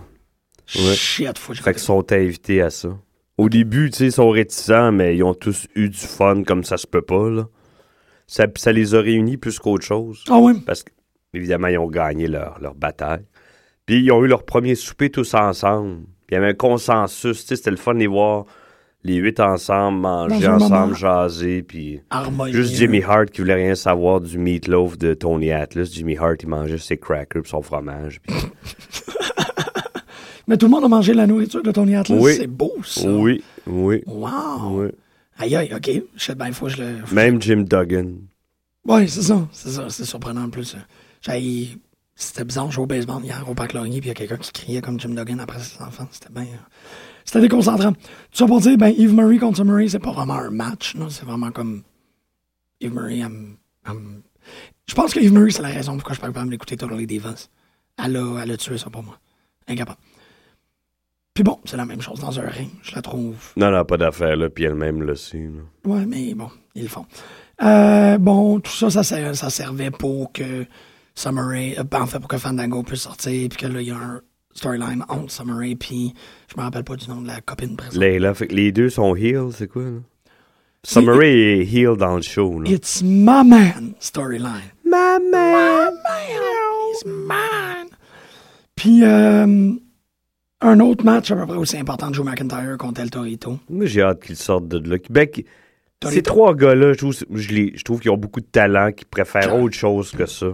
[0.76, 0.96] Ouais.
[0.96, 2.90] Shit, faut que je Fait qu'ils sont invités à ça.
[3.38, 6.64] Au début, tu sais, ils sont réticents, mais ils ont tous eu du fun comme
[6.64, 7.48] ça se peut pas, là.
[8.28, 10.24] Ça, ça les a réunis plus qu'autre chose.
[10.30, 10.54] Ah ouais?
[10.66, 13.26] Parce qu'évidemment, ils ont gagné leur, leur bataille.
[13.86, 16.06] Puis ils ont eu leur premier souper tous ensemble.
[16.26, 18.46] Puis il y avait un consensus, tu sais, c'était le fun de les voir
[19.06, 20.94] les huit ensemble, manger ensemble, moment.
[20.96, 22.02] jaser, puis...
[22.52, 25.88] Juste Jimmy Hart qui voulait rien savoir du meatloaf de Tony Atlas.
[25.92, 28.20] Jimmy Hart, il mangeait ses crackers pis son fromage.
[28.22, 28.34] puis-
[30.48, 32.20] Mais tout le monde a mangé la nourriture de Tony Atlas.
[32.22, 32.34] Oui.
[32.38, 33.10] C'est beau, ça.
[33.10, 34.82] Oui, oui, Wow.
[34.82, 34.88] oui.
[35.38, 35.90] Aïe, aïe, OK.
[36.16, 36.98] Je sais bien, faut que je le...
[37.00, 38.12] faut que Même Jim Duggan.
[38.88, 39.48] Ouais, c'est ça.
[39.52, 39.88] C'est ça.
[39.90, 40.76] C'est surprenant en plus.
[41.22, 41.70] J'ai-
[42.16, 42.70] C'était bizarre.
[42.70, 44.82] Je jouais au baseball hier au parc Laurier, puis il y a quelqu'un qui criait
[44.82, 46.08] comme Jim Duggan après ses enfants.
[46.12, 46.46] C'était bien.
[47.26, 47.92] C'était déconcentrant.
[47.94, 48.00] Tout
[48.32, 50.96] ça pour dire, ben, Eve Murray contre Rae, c'est pas vraiment un match.
[51.10, 51.82] C'est vraiment comme.
[52.80, 54.22] Eve Murray, elle me-
[54.88, 57.08] Je pense que Eve Murray, c'est la raison pourquoi je suis pas capable d'écouter Totally
[57.08, 57.50] Divas.
[58.04, 59.18] Elle a, elle a tué ça pour moi.
[59.68, 59.98] Incapable.
[61.34, 62.70] Puis bon, c'est la même chose dans un ring.
[62.84, 65.38] Je la trouve Non, non, pas d'affaire, là, puis elle-même le sait.
[65.50, 65.92] là.
[65.92, 67.06] Ouais, mais bon, ils le font.
[67.64, 70.66] Euh, bon, tout ça, ça, ça servait pour que
[71.16, 73.88] Summer Rae, euh, ben, en fait, pour que Fandango puisse sortir, puis que là, il
[73.88, 74.22] y a un
[74.56, 76.14] storyline entre Summer Rae, puis
[76.48, 77.96] je me rappelle pas du nom de la copine présente.
[77.96, 80.00] Layla, fait que les deux sont heel, c'est quoi, là?
[80.84, 82.70] Summer Rae est heel dans le show, là.
[82.70, 84.72] It's my man storyline.
[84.86, 85.94] Ma My man,
[86.92, 87.90] he's mine.
[88.76, 89.74] Puis, euh,
[90.62, 93.60] un autre match à peu près aussi important, Drew McIntyre contre El Torito.
[93.70, 94.98] Moi, j'ai hâte qu'il sorte de là.
[95.10, 95.28] Ben,
[96.00, 99.56] T'as Ces trois gars-là, je trouve, je, trouve qu'ils ont beaucoup de talent, qu'ils préfèrent
[99.56, 100.48] autre chose que ça.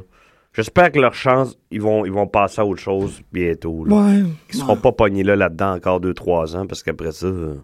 [0.53, 3.85] J'espère que leur chance, ils vont, ils vont passer à autre chose bientôt.
[3.85, 3.95] Là.
[3.95, 4.23] Ouais.
[4.49, 4.79] Ils seront ouais.
[4.81, 7.27] pas pognés là, là-dedans encore 2-3 ans, parce qu'après ça...
[7.27, 7.55] euh,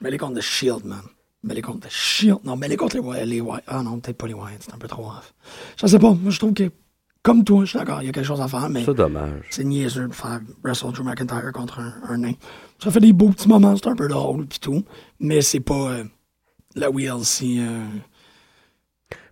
[0.00, 1.00] Mais les contre The Shield, man.
[1.44, 2.38] Mais les contre The Shield.
[2.44, 3.62] Non, mais les contre les, Wy- les Wyatt.
[3.68, 4.56] Ah non, peut-être pas les Wyatt.
[4.60, 5.32] C'est un peu trop off.
[5.80, 6.10] Je sais pas.
[6.12, 6.68] Moi, je trouve que,
[7.22, 9.46] comme toi, je suis d'accord, il y a quelque chose à faire, mais C'est dommage.
[9.50, 12.32] c'est niaiseux de faire Wrestle Drew McIntyre contre un, un nain.
[12.82, 14.84] Ça fait des beaux petits moments, c'est un peu drôle pis tout,
[15.20, 16.04] mais c'est pas euh,
[16.74, 17.58] la WLC.
[17.60, 17.84] Euh...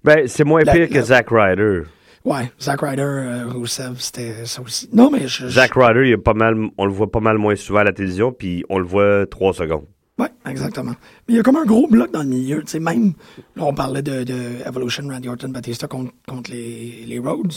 [0.04, 1.82] Ben, c'est moins La- pire que la- Zack Ryder.
[2.26, 4.88] Ouais, Zack Ryder, euh, Rusev, c'était ça aussi.
[4.92, 5.44] Non, mais je.
[5.44, 7.84] je- Zack Ryder, il est pas mal, on le voit pas mal moins souvent à
[7.84, 9.84] la télévision, puis on le voit 3 secondes.
[10.18, 10.90] Ouais, exactement.
[11.28, 12.62] Mais il y a comme un gros bloc dans le milieu.
[12.62, 13.12] Tu sais, même,
[13.54, 14.34] là, on parlait de, de
[14.66, 17.52] Evolution, Randy Orton, Batista contre, contre les, les Rhodes.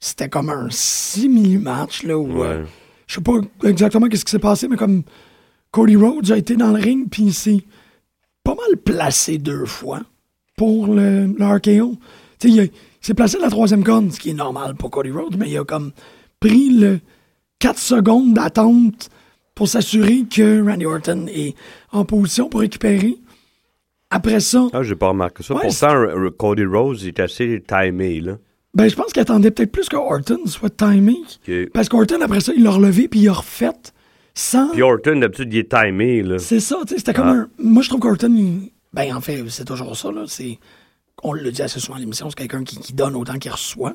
[0.00, 2.64] C'était comme un simili-match, là, où, euh,
[3.06, 5.02] je sais pas exactement qu'est-ce qui s'est passé, mais comme
[5.70, 7.64] Cody Rhodes a été dans le ring, puis il s'est
[8.44, 10.00] pas mal placé deux fois
[10.56, 11.96] pour le, le RKO.
[12.38, 12.70] Tu sais, il, a- il
[13.00, 15.64] s'est placé la troisième corne, ce qui est normal pour Cody Rhodes, mais il a
[15.64, 15.92] comme
[16.40, 17.00] pris le
[17.58, 19.08] 4 secondes d'attente
[19.54, 21.54] pour s'assurer que Randy Orton est
[21.92, 23.16] en position pour récupérer.
[24.10, 25.54] Après ça, Ah, j'ai pas remarqué ça.
[25.54, 26.62] Ouais, Pourtant, Cody
[27.02, 28.38] il est assez timé, là.
[28.74, 31.16] ben, je pense qu'il attendait peut-être plus que Orton soit timé.
[31.74, 33.70] Parce qu'Orton, après ça, il l'a relevé puis il a refait
[34.34, 34.70] sans.
[34.70, 36.38] Puis Orton, d'habitude, il est timé, là.
[36.38, 37.32] C'est ça, tu sais, c'était comme Ah.
[37.32, 37.48] un.
[37.58, 40.22] Moi, je trouve qu'Orton, il- ben, en fait, c'est toujours ça, là.
[40.26, 40.58] C'est.
[41.22, 43.94] On le dit assez souvent à l'émission, c'est quelqu'un qui, qui donne autant qu'il reçoit.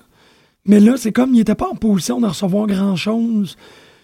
[0.65, 3.57] Mais là, c'est comme il n'était pas en position de recevoir grand-chose.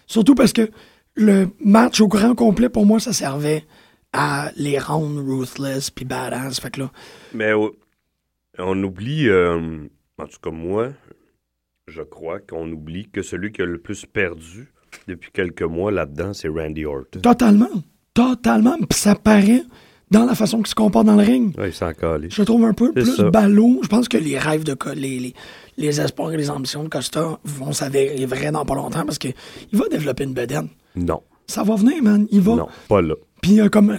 [0.06, 0.70] Surtout parce que
[1.14, 3.64] le match au grand complet, pour moi, ça servait
[4.12, 6.60] à les rendre ruthless puis badass.
[6.60, 6.90] Fait que là,
[7.32, 7.52] Mais
[8.58, 9.86] on oublie, euh,
[10.18, 10.90] en tout cas moi,
[11.86, 14.72] je crois qu'on oublie que celui qui a le plus perdu
[15.06, 17.20] depuis quelques mois là-dedans, c'est Randy Orton.
[17.20, 17.68] totalement,
[18.14, 19.62] totalement, puis ça paraît
[20.10, 21.54] dans la façon qu'il se comporte dans le ring.
[21.64, 22.28] Il s'en calait.
[22.30, 23.30] Je le trouve un peu C'est plus ça.
[23.30, 23.78] ballot.
[23.82, 25.34] Je pense que les rêves de les, les,
[25.76, 29.28] les espoirs et les ambitions de Costa vont s'avérer vrais dans pas longtemps parce que
[29.72, 30.68] il va développer une bedaine.
[30.96, 32.26] Non, Ça va venir, man.
[32.30, 32.56] Il va.
[32.56, 33.14] non, pas là.
[33.40, 33.98] Puis il a comme un,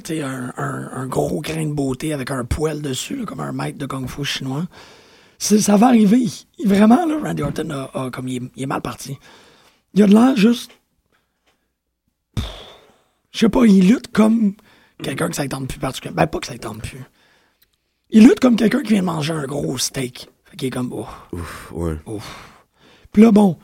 [0.58, 3.86] un, un gros grain de beauté avec un poil dessus, là, comme un maître de
[3.88, 4.66] kung fu chinois.
[5.40, 6.26] C'est- Ça va arriver.
[6.60, 9.18] Il- vraiment, là, Randy Orton a, a- comme il est, il est mal parti.
[9.96, 10.70] Il a de l'air juste.
[13.32, 14.54] Je sais pas, il lutte comme
[15.02, 16.22] quelqu'un que ça ne tente plus particulièrement.
[16.22, 17.02] Ben, pas que ça ne tente plus.
[18.10, 20.30] Il lutte comme quelqu'un qui vient de manger un gros steak.
[20.46, 21.06] Fait qu'il est comme, oh.
[21.34, 21.96] Ouf, ouais.
[23.12, 23.58] Puis là, bon,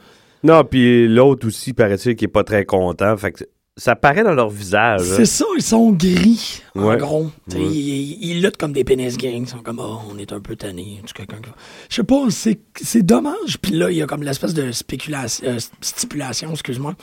[0.44, 3.16] Non, puis l'autre aussi, paraît-il, qui est pas très content.
[3.18, 3.44] Fait que
[3.76, 5.02] ça paraît dans leur visage.
[5.02, 5.14] hein.
[5.18, 7.26] c'est ça, ils sont gris, en gros.
[7.54, 7.60] Ouais.
[7.60, 9.44] Ils, ils- luttent comme des pénis gangs.
[9.44, 11.02] Ils sont comme, oh, on est un peu tannés.
[11.14, 11.38] Quelqu'un
[11.90, 13.60] Je sais pas, c'est, c'est dommage.
[13.62, 16.96] Puis là, il y a comme l'espèce de spéculation, euh, stipulation, excuse-moi,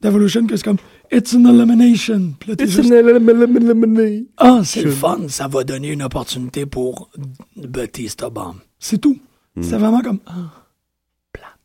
[0.00, 0.78] d'Evolution, que c'est comme,
[1.10, 2.34] it's an elimination.
[2.38, 2.92] Puis là, t'es juste,
[4.38, 5.28] ah, c'est le fun.
[5.28, 7.10] Ça va donner une opportunité pour
[7.56, 8.56] Batista Bomb.
[8.78, 9.18] C'est tout.
[9.60, 10.64] C'est vraiment comme, ah,
[11.32, 11.58] plate.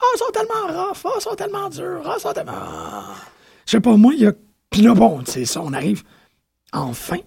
[0.00, 0.98] Ah, ils sont tellement rough.
[1.04, 2.02] Ah, ils sont tellement durs.
[2.04, 2.52] Ah, ils sont tellement.
[2.54, 3.14] ah.
[3.64, 4.32] Je sais pas, moi, il y a.
[4.68, 6.02] Puis là, bon, c'est ça, on arrive
[6.72, 7.18] enfin.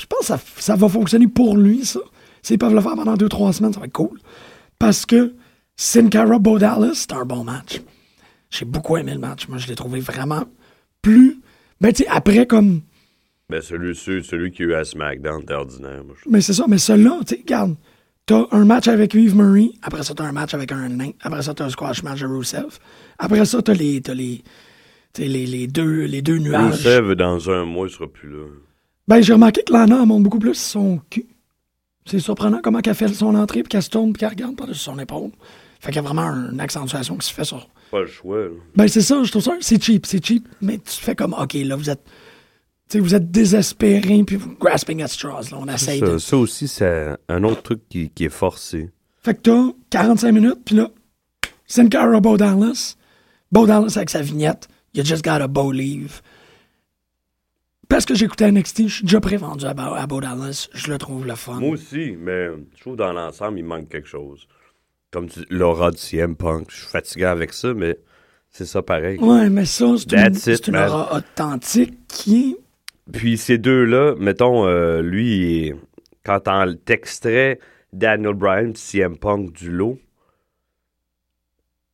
[0.00, 2.00] Je pense que ça, ça va fonctionner pour lui, ça.
[2.42, 4.18] S'ils peuvent le faire pendant deux, trois semaines, ça va être cool.
[4.78, 5.34] Parce que
[5.76, 7.80] Sin Cara Bo Dallas, c'est un bon match.
[8.50, 9.48] J'ai beaucoup aimé le match.
[9.48, 10.44] Moi, je l'ai trouvé vraiment
[11.02, 11.40] plus.
[11.80, 12.82] Ben, tu sais, après, comme.
[13.48, 16.04] Ben, celui, celui, qui a eu à SmackDown, ordinaire.
[16.04, 17.76] Moi, je- Mais c'est ça, mais celui-là, tu sais, regarde.
[18.26, 21.42] T'as un match avec Yves Murray, après ça, t'as un match avec un nain, après
[21.42, 22.78] ça, t'as un squash match de Rusev,
[23.18, 24.44] après ça, t'as les, t'as les,
[25.18, 26.74] les, les deux, les deux nuages.
[26.86, 28.44] Rusev, dans un mois, il sera plus là.
[29.08, 31.26] Ben, j'ai remarqué que Lana monte beaucoup plus son cul.
[32.06, 34.78] C'est surprenant comment qu'elle fait son entrée, puis qu'elle se tourne, puis qu'elle regarde par-dessus
[34.80, 35.30] son épaule.
[35.80, 37.68] Fait qu'il y a vraiment une accentuation qui se fait sur.
[37.90, 38.50] Pas le choix, là.
[38.76, 41.54] Ben, c'est ça, je trouve ça, c'est cheap, c'est cheap, mais tu fais comme, OK,
[41.54, 42.04] là, vous êtes.
[42.88, 45.58] Tu sais, vous êtes désespéré, puis vous grasping at straws, là.
[45.60, 46.18] On essaye de.
[46.18, 48.90] Ça, ça aussi, c'est un autre truc qui, qui est forcé.
[49.22, 50.90] Fait que t'as 45 minutes, puis là,
[51.70, 52.96] Sin Cara Bo Dallas.
[53.52, 54.68] Bo Dallas avec sa vignette.
[54.92, 56.20] You just got a Bo leave.
[57.88, 60.68] Parce que j'écoutais NXT, je suis déjà prévendu à, à Bo Dallas.
[60.72, 61.60] Je le trouve le fun.
[61.60, 64.48] Moi aussi, mais je trouve dans l'ensemble, il manque quelque chose.
[65.10, 66.66] Comme tu l'aura du CM Punk.
[66.70, 67.98] Je suis fatigué avec ça, mais
[68.50, 69.18] c'est ça pareil.
[69.18, 72.56] Ouais, mais ça, c'est une, it, aura authentique qui.
[73.12, 75.72] Puis ces deux-là, mettons, euh, lui,
[76.24, 77.58] quand on t'extrait
[77.92, 79.98] Daniel Bryan, CM Punk du lot,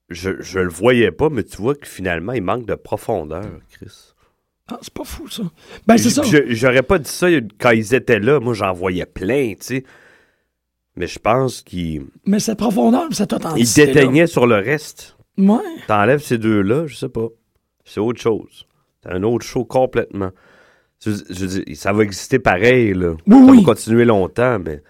[0.09, 4.13] je, je le voyais pas, mais tu vois que finalement, il manque de profondeur, Chris.
[4.69, 5.45] Ah, c'est pas fou, ça.
[5.87, 6.23] Ben, c'est ça.
[6.49, 8.41] J'aurais pas dit ça quand ils étaient là.
[8.41, 9.85] Moi, j'en voyais plein, tu sais.
[10.97, 13.87] Mais je pense qu'il Mais cette profondeur, cette il authenticité.
[13.87, 15.17] déteignait sur le reste.
[15.37, 15.59] Ouais.
[15.87, 17.29] T'enlèves ces deux-là, je sais pas.
[17.85, 18.67] C'est autre chose.
[19.03, 20.31] C'est un autre show complètement.
[21.05, 23.11] Je, je veux dire, ça va exister pareil, là.
[23.27, 23.59] Oui, ça oui.
[23.59, 24.83] va continuer longtemps, mais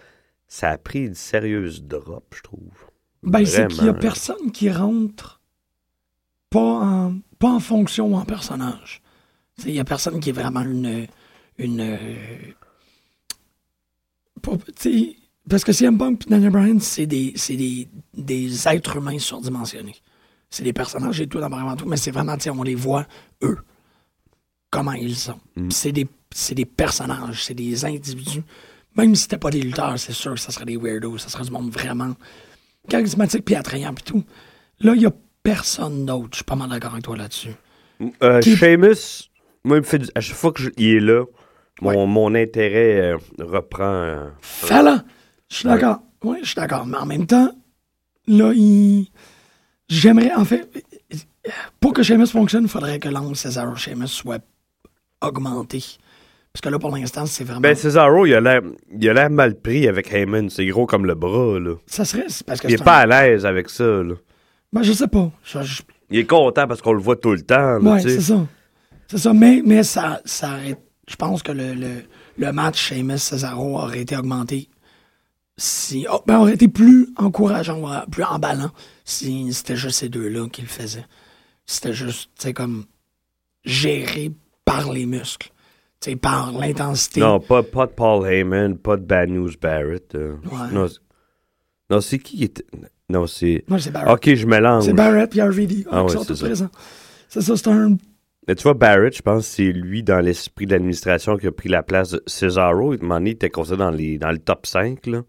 [0.46, 2.70] ça a pris une sérieuse drop, je trouve.
[3.24, 5.40] Ben, c'est qu'il y a personne qui rentre
[6.48, 9.02] pas en, pas en fonction ou en personnage.
[9.64, 11.08] Il y a personne qui est vraiment une.
[11.58, 11.96] une euh,
[14.42, 14.56] pas-
[15.48, 19.96] parce que CM Punk et Daniel Bryan, c'est des, c'est des, des êtres humains surdimensionnés.
[20.50, 23.06] C'est des personnages et tout, dans vraiment tout, mais c'est vraiment, on les voit,
[23.42, 23.58] eux,
[24.70, 25.38] comment ils sont.
[25.56, 25.70] Mm.
[25.70, 28.42] C'est des, c'est des personnages, c'est des individus.
[28.96, 31.44] Même si c'était pas des lutteurs, c'est sûr que ça serait des weirdos, ça serait
[31.44, 32.14] du monde vraiment
[32.88, 34.24] charismatique puis attrayant puis tout.
[34.80, 36.28] Là, il y a personne d'autre.
[36.32, 37.50] Je suis pas mal d'accord avec toi là-dessus.
[38.22, 39.30] Euh, Qui- Sheamus,
[39.64, 41.24] moi, il me fait du- à chaque fois qu'il est là,
[41.82, 43.84] mon, mon intérêt euh, reprend.
[43.84, 45.00] euh, Fallon!
[45.50, 46.00] Je suis d'accord.
[46.24, 46.86] Oui, je suis d'accord.
[46.86, 47.50] Mais en même temps,
[48.26, 49.06] là, il...
[49.88, 50.68] J'aimerais, en fait,
[51.80, 54.42] pour que Sheamus fonctionne, il faudrait que l'angle Cesaro Sheamus soit
[55.20, 55.82] augmenté.
[56.52, 57.60] Parce que là, pour l'instant, c'est vraiment...
[57.60, 58.62] Ben, Cesaro, il a l'air
[58.98, 60.48] il a l'air mal pris avec Heyman.
[60.50, 61.74] C'est gros comme le bras, là.
[61.86, 62.26] ça serait...
[62.46, 64.14] Parce que Il est c'est pas à l'aise avec ça, là.
[64.72, 65.30] Ben, je sais pas.
[65.44, 68.20] Je- je- Il est content parce qu'on le voit tout le temps, là, Ouais, c'est
[68.20, 68.46] ça.
[69.08, 70.78] C'est ça, mais, mais ça, ça aurait-
[71.08, 71.88] je pense que le, le,
[72.38, 74.68] le match Sheamus-Cesaro aurait été augmenté
[75.56, 76.06] si.
[76.10, 78.70] oh, ben, aurait été plus encourageant, plus emballant
[79.04, 81.06] si c'était juste ces deux-là qui le faisaient.
[81.66, 82.84] C'était juste, tu sais, comme
[83.64, 84.32] géré
[84.64, 85.50] par les muscles,
[86.00, 87.20] tu sais, par l'intensité.
[87.20, 90.14] Non, pas, pas de Paul Heyman, pas de Bad News Barrett.
[90.14, 90.36] euh.
[90.44, 90.72] Ouais.
[90.72, 90.98] Non, c'est-
[91.90, 92.64] non, c'est qui qui était...
[93.08, 93.64] Non, c'est...
[93.68, 94.12] Moi, c'est Barrett.
[94.12, 94.84] Ok, je mélange.
[94.84, 96.46] C'est Barrett et RVD Ah qui ouais, sont c'est tous ça.
[96.46, 96.70] présents.
[97.28, 97.96] C'est ça, c'est un.
[98.48, 101.52] Mais tu vois, Barrett, je pense que c'est lui, dans l'esprit de l'administration, qui a
[101.52, 102.94] pris la place de Cesaro.
[102.94, 105.22] Il était considéré dans, les, dans le top 5, là.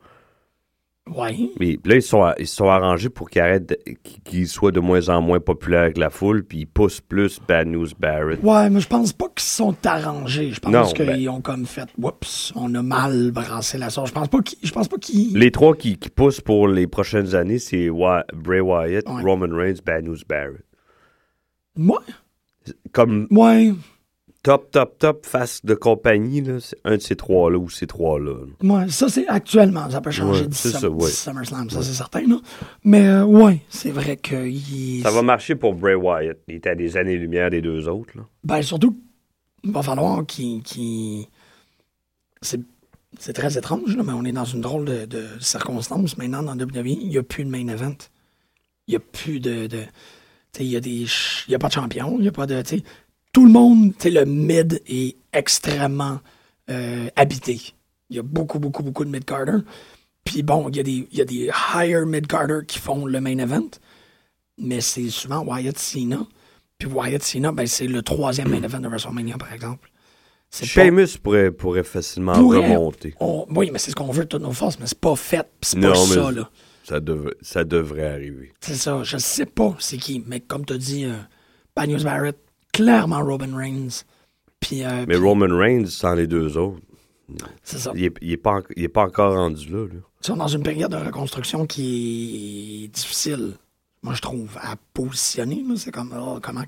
[1.15, 1.35] Ouais.
[1.59, 3.77] Mais là, ils sont, ils sont arrangés pour qu'il arrête, de-
[4.79, 8.39] moins en moins populaire avec la foule, puis il pousse plus Bad News Barrett.
[8.43, 10.51] Ouais, mais je pense pas qu'ils sont arrangés.
[10.51, 14.09] Je pense qu'ils ben- ont comme fait, oups, on a mal brassé la sauce.
[14.09, 15.37] Je pense pas qu'ils, pense pas qu'ils.
[15.37, 17.89] Les trois qui, qui poussent pour les prochaines années, c'est
[18.35, 19.21] Bray Wyatt, Ouais.
[19.23, 20.63] Roman Reigns, Bad News Barrett.
[21.77, 21.95] Ouais,
[22.91, 23.73] Comme ouais,
[24.47, 28.33] top, top, top face de compagnie, là, c'est un de ces trois-là ou ces trois-là.
[28.61, 28.73] là.
[28.75, 28.89] ouais.
[28.89, 29.89] Ça, c'est actuellement.
[29.89, 31.09] Ça peut changer Ouais, d'ici Sum- ouais.
[31.09, 32.37] SummerSlam, ça, c'est certain, là.
[32.83, 34.47] Mais, euh, ouais, c'est vrai que.
[34.47, 36.37] il- Ça va marcher pour Bray Wyatt.
[36.47, 38.11] Il était à des années-lumière des deux autres.
[38.15, 38.23] Là.
[38.43, 38.97] Ben, surtout,
[39.63, 40.61] il va falloir qu'il.
[40.63, 41.25] qu'il-
[42.41, 42.61] C'est.
[43.19, 46.55] C'est très étrange, là, mais on est dans une drôle de, de circonstance maintenant dans
[46.55, 46.85] WWE.
[47.01, 47.95] Il n'y a plus de main event.
[48.87, 49.67] Il n'y a plus de.
[49.67, 49.79] de
[50.59, 50.99] il y a des.
[50.99, 52.15] ch- Il n'y a pas de champion.
[52.17, 52.61] Il n'y a pas de.
[53.33, 56.19] Tout le monde, tu sais, le mid est extrêmement
[56.69, 57.59] euh, habité.
[58.09, 59.59] Il y a beaucoup, beaucoup, beaucoup de mid-carder.
[60.23, 63.21] Puis bon, il y, a des, il y a des higher mid-carder qui font le
[63.21, 63.69] main event.
[64.57, 66.19] Mais c'est souvent Wyatt Cena.
[66.79, 69.91] Puis Wyatt Cena, ben, c'est le troisième main event de WrestleMania, par exemple.
[70.49, 72.59] C'est pas- Sheamus pourrait, pourrait facilement Pourrait.
[72.75, 73.13] remonter.
[73.19, 75.45] on- oui, mais c'est ce qu'on veut de toutes nos forces, mais c'est pas fait.
[75.61, 76.49] C'est pas ça, là.
[76.85, 78.53] Ça, dev- ça devrait arriver.
[78.61, 79.03] C'est ça.
[79.03, 81.17] Je sais pas c'est qui, mais comme tu dit, euh,
[81.75, 82.37] Barrett,
[82.83, 84.03] clairement Robin Reigns.
[84.59, 86.79] Puis, euh, Mais puis- Roman Reigns, sans les deux autres,
[87.63, 87.91] c'est ça.
[87.95, 89.85] il est, il est pas, en- il est pas encore rendu là.
[89.85, 89.99] là.
[90.21, 93.53] Ils sont dans une période de reconstruction qui est difficile,
[94.01, 95.63] moi, je trouve, à positionner.
[95.75, 96.63] C'est comme, oh, comment,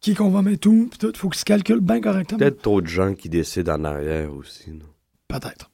[0.00, 1.12] qui qu'on va mettre où, puis tout.
[1.16, 2.38] Faut qu'ils se calculent bien correctement.
[2.38, 4.70] Peut-être trop de gens qui décident en arrière aussi.
[5.28, 5.70] Peut-être.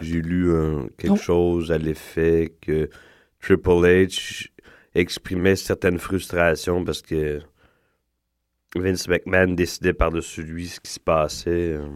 [0.00, 0.50] J'ai lu
[0.96, 1.16] quelque Non.
[1.16, 2.88] chose à l'effet que
[3.40, 4.48] Triple H
[4.94, 7.40] exprimait certaines frustrations parce que
[8.78, 11.50] Vince McMahon décidait par-dessus lui ce qui se passait.
[11.74, 11.86] euh.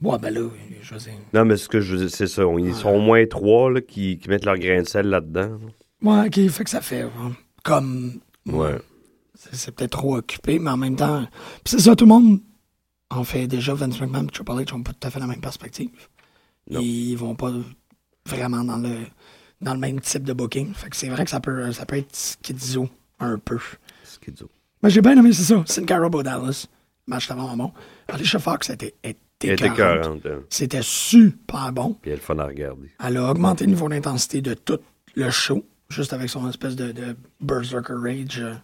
[0.00, 0.48] Ouais, ben là,
[0.82, 1.12] je veux dire.
[1.34, 2.42] Non, mais ce que je veux dire, c'est ça.
[2.58, 5.58] Ils sont au moins trois là, qui, qui mettent leur grain de sel là-dedans.
[6.02, 7.04] Ouais, ok, fait que ça fait.
[7.04, 7.10] ouais,
[7.64, 8.20] Comme.
[8.46, 8.78] Ouais.
[9.34, 11.22] C'est peut-être trop occupé, mais en même temps.
[11.64, 12.40] Puis c'est ça, tout le monde.
[13.10, 15.40] En fait, déjà, Vince McMahon et Triple H n'ont pas tout à fait la même
[15.40, 15.90] perspective.
[16.70, 16.80] Non.
[16.80, 17.52] Ils vont pas
[18.26, 18.96] vraiment dans le
[19.60, 20.72] dans le même type de booking.
[20.74, 22.88] Fait que c'est vrai que ça peut, ça peut être schizo
[23.18, 23.58] un peu.
[24.26, 24.44] Disent.
[24.82, 25.62] Mais j'ai bien aimé, c'est ça.
[25.66, 26.66] Sin Cara Dallas.
[27.06, 27.72] Match était vraiment bon.
[28.08, 30.22] Alicia Fox était, était Elle était écœurante.
[30.22, 30.26] 40.
[30.26, 30.40] hein.
[30.50, 31.94] C'était super bon.
[32.02, 32.90] Puis elle fun à regarder.
[33.04, 34.78] Elle a augmenté le niveau d'intensité de tout
[35.14, 38.40] le show, juste avec son espèce de, de Berserker Rage.
[38.40, 38.54] euh,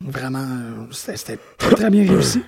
[0.00, 2.42] Vraiment, euh, c'était très, très bien réussi.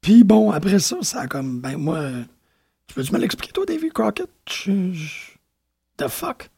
[0.00, 2.22] Puis bon, après ça, ça a comme, ben moi, euh,
[2.88, 4.28] tu peux-tu me l'expliquer, toi, Davy Crockett?
[4.50, 5.30] Je- je-
[5.96, 6.50] The fuck?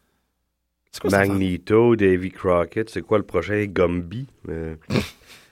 [1.00, 1.10] Quoi?
[1.10, 3.66] Magneto, Davy Crockett, c'est quoi le prochain?
[3.66, 4.26] Gumby?
[4.48, 4.74] Euh,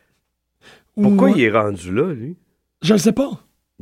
[0.94, 2.36] pourquoi il est rendu là, lui?
[2.82, 3.30] Je le sais pas.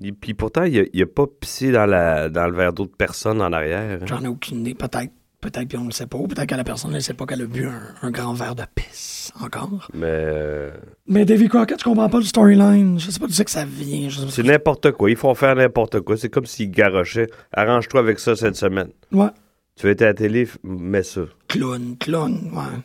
[0.00, 2.84] Il- Puis pourtant, il a, il a pas pissé dans, la, dans le verre d'eau
[2.86, 4.00] de personne en arrière.
[4.02, 4.06] hein?
[4.06, 5.12] J'en ai aucune idée, peut-être.
[5.40, 6.18] Peut-être qu'on ne le sait pas.
[6.18, 8.54] ou Peut-être que la personne ne sait pas qu'elle a bu un, un grand verre
[8.54, 9.88] de pisse encore.
[9.92, 10.70] Mais euh,
[11.08, 13.00] Mais Davy Crockett, je comprends pas le storyline.
[13.00, 14.08] Je sais pas d'où c'est que ça vient.
[14.08, 15.10] Je sais pas c'est n'importe quoi.
[15.10, 16.16] Ils font faire n'importe quoi.
[16.16, 17.26] C'est comme s'ils garochaient.
[17.52, 18.90] Arrange-toi avec ça cette semaine.
[19.10, 19.30] Ouais.
[19.74, 21.22] Tu veux être à la télé, f- mets ça.
[21.48, 22.78] Clown, clown, ouais.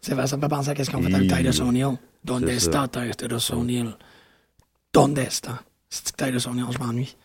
[0.00, 1.96] C'est vrai, ça me fait penser à qu'est-ce qu'on fait avec Il- Titus O'Neill.
[2.24, 2.84] Donde C'est ça.
[2.84, 3.96] está Titus O'Neill?
[4.92, 5.62] Donde está?
[5.90, 7.16] C'est que Titus O'Neill, je m'ennuie.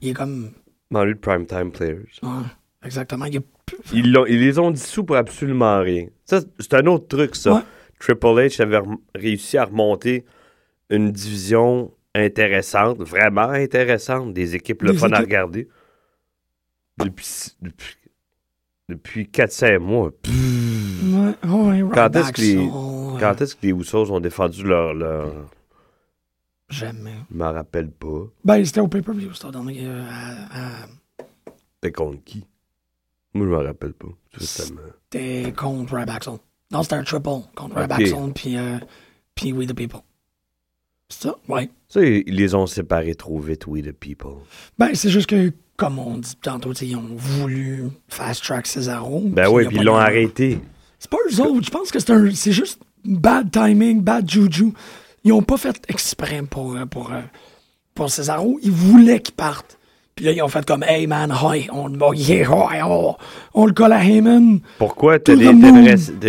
[0.00, 0.52] Il est comme...
[0.90, 2.06] Dans le Primetime Players.
[2.22, 2.44] Ouais,
[2.84, 3.24] exactement.
[3.24, 3.46] Il est.
[3.92, 6.06] Ils, ils les ont dissous pour absolument rien.
[6.24, 7.54] Ça, c'est un autre truc, ça.
[7.54, 7.60] Ouais.
[7.98, 8.80] Triple H avait
[9.14, 10.24] réussi à remonter
[10.90, 15.68] une division intéressante, vraiment intéressante, des équipes le Des fun à équipes- regarder.
[16.98, 17.26] Depuis,
[17.60, 17.96] depuis,
[18.88, 20.12] depuis 4-5 mois.
[20.22, 20.32] Pff,
[21.02, 22.56] Ouais, ouais, Quand est-ce que les-
[23.18, 24.94] Quand est-ce que les Usos ont défendu leur...
[24.94, 25.32] leur...
[26.68, 27.14] Jamais.
[27.30, 28.24] Je m'en rappelle pas.
[28.44, 30.82] Ben, c'était au pay-per-view, c'était donné euh, à...
[30.82, 30.86] à-
[31.74, 32.44] C'était contre qui?
[33.34, 34.08] Moi, je m'en rappelle pas.
[34.40, 36.38] C'était contre Soul.
[36.72, 37.78] Non, c'était un triple contre Ok.
[37.82, 38.78] Ryback Soul puis euh,
[39.36, 40.00] puis We The People.
[41.08, 41.36] C'est ça?
[41.48, 41.70] Ouais.
[41.88, 44.38] Ça, ils les ont séparés trop vite, We the People.
[44.76, 49.20] Ben, c'est juste que, comme on dit tantôt, ils ont voulu fast-track Cesaro.
[49.28, 50.58] Ben oui, puis ils l'ont arrêté.
[50.98, 51.64] C'est pas eux autres.
[51.66, 54.72] Je pense que c'est un, c'est juste bad timing, bad juju.
[55.24, 57.20] Ils ont pas fait exprès pour, euh, pour, euh,
[57.94, 58.58] pour Cesaro.
[58.62, 59.78] Ils voulaient qu'il parte.
[60.14, 63.16] Puis là, ils ont fait comme, hey man, hi, on, oh, yeah, hi, oh,
[63.52, 64.60] on le colle à Heyman.
[64.78, 65.52] Pourquoi t'as des,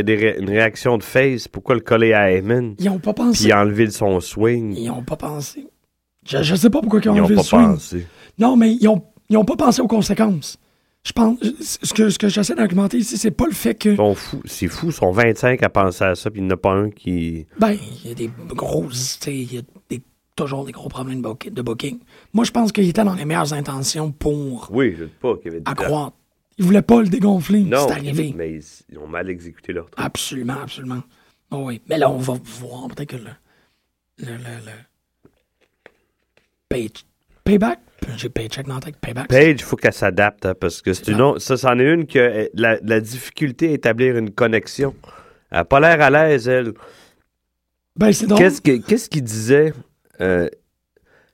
[0.03, 1.47] des ré- une réaction de face?
[1.47, 2.75] Pourquoi le coller à Heyman?
[2.79, 3.45] Ils ont pas pensé.
[3.45, 4.75] Puis enlever son swing?
[4.77, 5.67] Ils ont pas pensé.
[6.27, 7.67] Je, je sais pas pourquoi ils ont Ils ont enlevé pas le swing.
[7.75, 8.07] pensé.
[8.37, 10.57] Non, mais ils ont, ils ont pas pensé aux conséquences.
[11.07, 14.41] Je pense, ce que, ce que j'essaie d'argumenter ici, c'est pas le fait que, Ils.
[14.43, 16.73] C'est fou, ils sont 25 à penser à ça, puis il n'y en a pas
[16.73, 17.45] un qui...
[17.57, 17.71] ben,
[18.03, 20.01] il y a des grosses, tu sais, il y a des-
[20.35, 21.99] toujours des gros problèmes de booking.
[22.33, 25.45] Moi, je pense qu'il était dans les meilleures intentions pour Oui, je ne pas qu'il
[25.45, 25.71] y avait des...
[25.71, 26.17] accroître.
[26.57, 27.61] Il voulait pas le dégonfler.
[27.61, 28.33] Non, C'est arrivé.
[28.35, 30.03] mais ils, ils ont mal exécuté leur truc.
[30.05, 31.03] Absolument, absolument.
[31.51, 31.81] Oh oui.
[31.87, 33.29] Mais là, on va voir peut-être que le.
[34.17, 34.25] Le.
[34.33, 34.33] Le.
[34.65, 34.71] le
[36.67, 36.91] pay,
[37.43, 37.79] payback.
[38.15, 38.97] J'ai paycheck dans la tête.
[38.97, 39.27] Payback.
[39.27, 42.05] Paige, il faut qu'elle s'adapte, hein, parce que c'est une autre- ça, c'en est une
[42.05, 44.93] que la, la difficulté à établir une connexion.
[45.51, 46.73] Elle n'a pas l'air à l'aise, elle.
[47.95, 48.39] Ben, c'est drôle.
[48.39, 49.73] Qu'est-ce que- qu'est-ce qu'ils disaient
[50.21, 50.47] euh,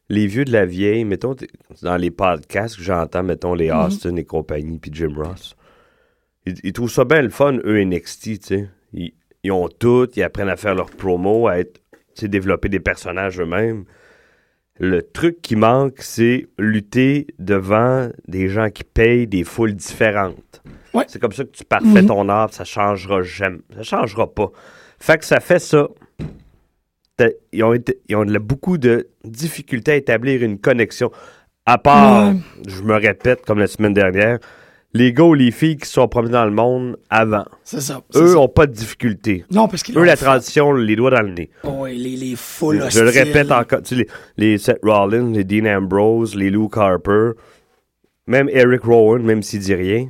[0.10, 1.36] les vieux de la vieille, mettons,
[1.82, 3.78] dans les podcasts que j'entends, mettons, les Mhm.
[3.86, 5.56] Austin et compagnie, puis Jim Ross.
[6.46, 8.70] Ils, ils trouvent ça bien le fun, eux, NXT, tu sais.
[8.94, 12.70] Ils, ils ont tout, ils apprennent à faire leur promo, à être, tu sais, développer
[12.70, 13.84] des personnages eux-mêmes.
[14.80, 20.62] Le truc qui manque, c'est lutter devant des gens qui payent des foules différentes.
[20.94, 21.06] Ouais.
[21.08, 23.60] C'est comme ça que tu parfais ton art, ça changera jamais.
[23.76, 24.52] Ça changera pas.
[25.00, 25.88] Fait que ça fait ça.
[27.52, 31.12] Ils ont, été- ils ont de- beaucoup de difficultés à établir une connexion.
[31.66, 32.40] À part, Ouais.
[32.68, 34.40] je me répète comme la semaine dernière,
[34.94, 37.46] les gars ou les filles qui sont promenés dans le monde avant.
[37.64, 38.02] C'est ça.
[38.16, 38.38] Eux ça.
[38.38, 39.44] ont pas de difficultés.
[39.52, 40.26] Non, parce qu'ils Eux, la fait.
[40.26, 41.50] transition, les doigts dans le nez.
[41.64, 43.82] Oh, oui, les, les foules Je le répète encore.
[43.82, 47.32] Tu sais, les, les Seth Rollins, les Dean Ambrose, les Luke Harper,
[48.28, 50.10] même Eric Rowan, même s'il dit rien.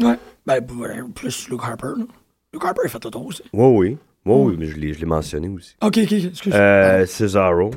[0.00, 0.16] Ouais.
[0.46, 1.92] Ben, ouais, plus Luke Harper.
[1.98, 2.04] là.
[2.52, 3.42] Luke Harper, il fait tout aussi.
[3.52, 3.98] Oui, oui.
[4.26, 5.74] Oui, oui, mais je l'ai je l'ai mentionné aussi.
[5.80, 6.52] Ok, ok, excuse.
[6.54, 7.70] Euh, Cesaro.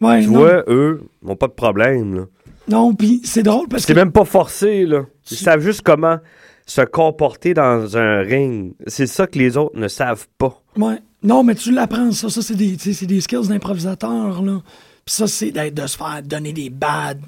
[0.00, 2.14] ouais, Tu non, vois, eux, n'ont pas de problème.
[2.16, 2.22] Là.
[2.68, 3.88] Non, puis c'est drôle parce que.
[3.92, 4.84] C'est même pas forcé.
[4.86, 5.04] Là.
[5.30, 6.18] Ils Tu- savent juste comment
[6.66, 8.74] se comporter dans un ring.
[8.86, 10.60] C'est ça que les autres ne savent pas.
[10.76, 10.98] Ouais.
[11.22, 12.28] Non, mais tu l'apprends, ça.
[12.28, 14.60] Ça, c'est des, tu des skills d'improvisateur, là.
[15.04, 17.18] Puis ça, c'est de se faire donner des bad,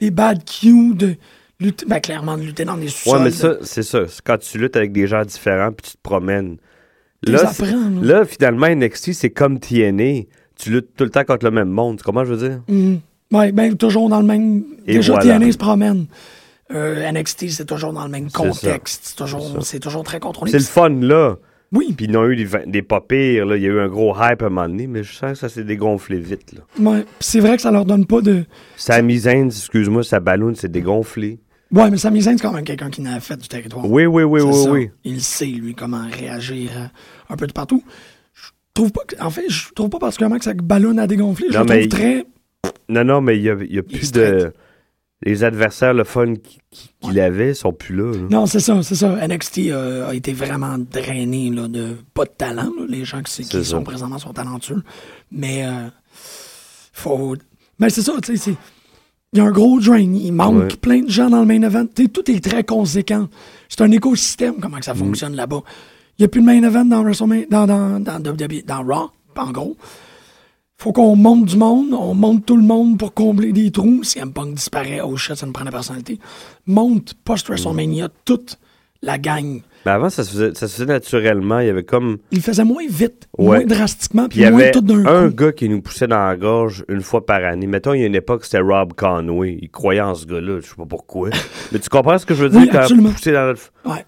[0.00, 1.14] des bad cues, de
[1.60, 3.22] lutter, ben, clairement, de lutter dans des Ouais, sous-sols.
[3.22, 4.06] mais ça, c'est ça.
[4.08, 6.56] C'est quand tu luttes avec des gens différents puis tu te promènes.
[7.26, 7.50] Tu Là, là.
[8.00, 10.22] là, finalement, NXT, c'est comme TNA.
[10.56, 12.00] Tu luttes tout le temps contre le même monde.
[12.02, 12.60] Comment je veux dire?
[12.68, 13.00] Mhm.
[13.32, 14.64] Ouais, ben, toujours dans le même.
[14.86, 15.38] Et Déjà, voilà.
[15.38, 16.06] TNA se promène.
[16.72, 19.14] Euh, NXT, c'est toujours dans le même contexte.
[19.62, 20.50] C'est toujours, très contrôlé.
[20.50, 21.36] C'est le fun, là.
[21.72, 23.56] Oui, Puis ils ont eu des, des pas pires, là.
[23.56, 25.38] Il y a eu un gros hype à un moment donné, mais je sens que
[25.38, 26.60] ça s'est dégonflé vite, là.
[26.90, 27.04] ouais.
[27.20, 28.44] C'est vrai que ça leur donne pas de.
[28.76, 31.40] Sami Zayn, excuse-moi, sa ballonne s'est dégonflée.
[31.70, 33.84] Ouais, mais Sami Zayn, c'est quand même quelqu'un qui n'a fait du territoire.
[33.90, 34.70] Oui, oui, oui, oui, ça.
[34.70, 34.90] oui.
[35.04, 36.86] Il sait, lui, comment réagir euh,
[37.28, 37.82] un peu de partout.
[38.32, 41.48] Je trouve pas que- en fait, je trouve pas particulièrement que ça ballonne à dégonfler.
[41.50, 42.24] Je le trouve très.
[42.88, 44.52] Non, non, mais il y a, y plus de...
[45.22, 48.26] Les adversaires, le fun qui- qui- qu'il avait, sont plus là, là.
[48.30, 49.16] Non, c'est ça, c'est ça.
[49.26, 52.70] NXT euh, a été vraiment drainé là, de pas de talent.
[52.78, 52.84] là.
[52.88, 54.80] Les gens qui, sont présentement sont talentueux.
[55.32, 55.88] Mais euh,
[56.92, 57.34] faut.
[57.80, 58.54] Mais c'est ça, tu sais.
[59.32, 59.98] Il y a un gros drain.
[59.98, 60.76] Il manque Ouais.
[60.80, 61.86] plein de gens dans le main event.
[61.86, 63.28] Tout est très conséquent.
[63.68, 64.98] C'est un écosystème, comment que ça Mm.
[64.98, 65.62] fonctionne là-bas.
[66.18, 69.10] Il n'y a plus de main event dans WrestleMania, dans, dans, dans, WWE, dans Raw,
[69.36, 69.76] en gros.
[70.80, 74.04] Faut qu'on monte du monde, on monte tout le monde pour combler des trous.
[74.04, 76.20] Si Punk disparaît, oh shit, ça nous prend la personnalité.
[76.66, 78.44] Monte post-WrestleMania, tout
[79.02, 79.60] la gang.
[79.84, 81.58] Mais avant, ça se, faisait, ça se faisait naturellement.
[81.58, 82.18] Il y avait comme.
[82.30, 83.58] Il faisait moins vite, Ouais.
[83.58, 85.34] moins drastiquement, Puis il y moins avait tout d'un un coup.
[85.34, 87.66] gars qui nous poussait dans la gorge une fois par année.
[87.66, 89.58] Mettons, il y a une époque, c'était Rob Conway.
[89.60, 90.60] Il croyait en ce gars-là.
[90.60, 91.30] Je sais pas pourquoi.
[91.72, 93.56] Mais tu comprends ce que je veux dire Oui, quand pousser dans le.
[93.90, 94.04] Ouais.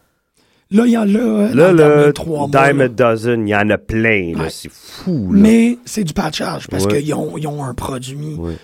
[0.73, 2.47] Là, il y en a euh, Là, les derniers le trois.
[2.47, 2.85] Dime là.
[2.85, 4.33] a Dozen, il y en a plein.
[4.37, 4.45] là.
[4.45, 4.51] Ouais.
[4.51, 5.33] C'est fou.
[5.33, 5.41] Là.
[5.41, 7.03] Mais c'est du patchage parce Ouais.
[7.03, 8.57] qu'ils ont, ils ont un produit Ouais.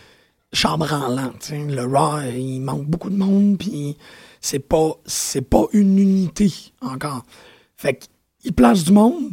[0.52, 1.32] chambranlant.
[1.40, 1.58] tu sais.
[1.68, 3.96] Le Raw, il manque beaucoup de monde, puis
[4.40, 7.24] c'est pas, c'est pas une unité encore.
[7.76, 7.98] Fait
[8.40, 9.32] qu'ils placent du monde.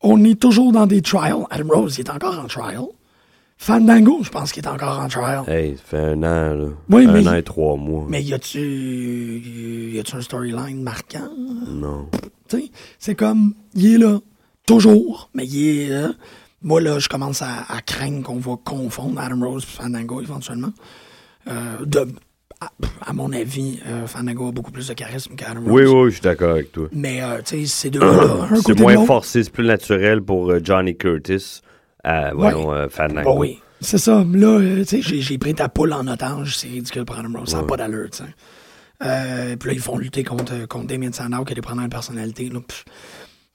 [0.00, 1.44] On est toujours dans des trials.
[1.50, 2.84] Adam Rose, il est encore en trial.
[3.58, 5.42] Fandango, je pense qu'il est encore en trial.
[5.48, 6.66] Hey, ça fait un an, là.
[6.90, 8.04] Oui, un mais- an et trois mois.
[8.08, 8.60] Mais y a-tu,
[9.94, 11.30] y a-tu un storyline marquant?
[11.68, 12.08] Non.
[12.48, 14.18] Tu sais, c'est comme, il est là,
[14.66, 16.10] toujours, mais il est là.
[16.62, 20.72] Moi, là, je commence à, à craindre qu'on va confondre Adam Rose et Fandango éventuellement.
[21.48, 22.06] Euh, de,
[22.60, 22.70] à,
[23.06, 25.70] à mon avis, euh, Fandango a beaucoup plus de charisme qu'Adam Rose.
[25.72, 26.88] Oui, oui, je suis d'accord avec toi.
[26.92, 31.62] Mais, euh, tu sais, ces deux-là, C'est moins forcé, c'est plus naturel pour Johnny Curtis.
[32.34, 33.34] Voyons, euh, Fandango.
[33.34, 34.24] Bon, oui, c'est ça.
[34.32, 36.56] Là, euh, tu sais, j'ai, pris ta poule en otage.
[36.58, 37.48] C'est ridicule Adam Rose.
[37.50, 37.68] Ça n'a Ouais.
[37.68, 38.24] pas d'allure, tu sais.
[39.04, 42.48] Euh, puis là, ils font lutter contre, contre Damien Sandow qui des problèmes de personnalité.
[42.48, 42.60] Là.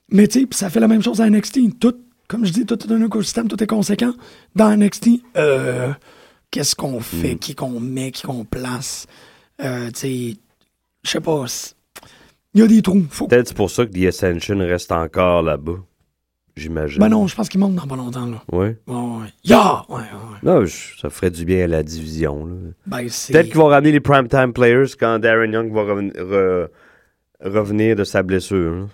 [0.10, 1.80] Mais tu sais, ça fait la même chose à NXT.
[1.80, 1.96] Tout,
[2.28, 4.14] comme je dis, tout est un écosystème, tout est conséquent.
[4.56, 5.92] Dans NXT, euh,
[6.52, 9.08] qu'est-ce qu'on fait, qui qu'on met, qui qu'on place?
[9.64, 10.38] Euh, tu sais,
[11.04, 11.46] je sais pas.
[12.54, 13.06] Il y a des trous.
[13.10, 13.28] Faut...
[13.28, 15.80] Peut-être c'est pour ça que The Ascension reste encore là-bas.
[16.62, 17.00] J'imagine.
[17.00, 18.26] Ben non, je pense qu'ils montent dans pas longtemps.
[18.28, 18.44] Là.
[18.52, 18.78] Ouais.
[18.88, 19.28] Ouais, ouais.
[19.44, 19.84] Ya!
[19.90, 20.38] Ouais, ouais.
[20.44, 22.46] Non, je- ça ferait du bien à la division.
[22.46, 22.54] là.
[22.86, 23.34] Ben, c'est...
[23.34, 26.68] Peut-être qu'ils vont ramener les primetime players quand Darren Young va reven- re-
[27.44, 28.76] revenir de sa blessure.
[28.76, 28.86] là.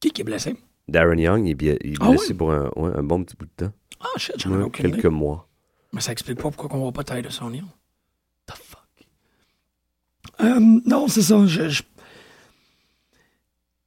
[0.00, 0.56] Qui qui est blessé?
[0.88, 2.34] Darren Young, il est, il est Ah blessé ouais?
[2.34, 3.72] pour un, ouais, un bon petit bout de temps.
[4.00, 4.94] Ah, shit, j'en ai Ouais, aucune idée.
[4.96, 5.48] quelques mois.
[5.92, 7.62] Mais ça explique pas pourquoi on voit pas Tyler Sonia.
[8.46, 8.80] The fuck?
[10.40, 11.44] Euh, non, c'est ça.
[11.46, 11.82] je- je-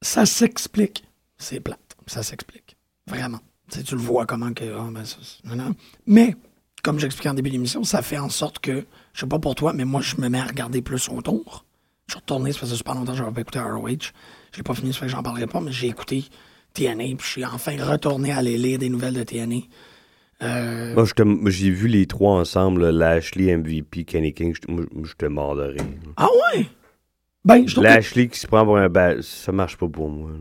[0.02, 1.06] Ça s'explique.
[1.38, 1.91] C'est plate.
[2.12, 2.76] Ça s'explique.
[3.08, 3.40] Vraiment.
[3.70, 4.66] Tu le vois comment que.
[4.78, 5.74] ah, ben, ça, c'est- non, non.
[6.06, 6.36] Mais,
[6.84, 9.72] comme j'expliquais en début d'émission, ça fait en sorte que, je sais pas pour toi,
[9.72, 11.64] mais moi, je me mets à regarder plus autour.
[12.08, 14.12] Je suis retourné, ça faisait super longtemps que j'avais pas écouté ROH.
[14.52, 16.26] Je l'ai pas fini, ça fait que j'en parlerai pas, mais j'ai écouté
[16.74, 19.56] TNA, puis je suis enfin retourné à aller lire des nouvelles de TNA.
[20.44, 24.54] Euh, Moi, j'ai vu les trois ensemble, Lashley, MVP, Kenny King.
[25.30, 25.86] mort de rire.
[26.18, 26.66] Ah ouais?
[27.46, 30.32] Ben, je que- Lashley qui se prend pour un bal, ça marche pas pour moi.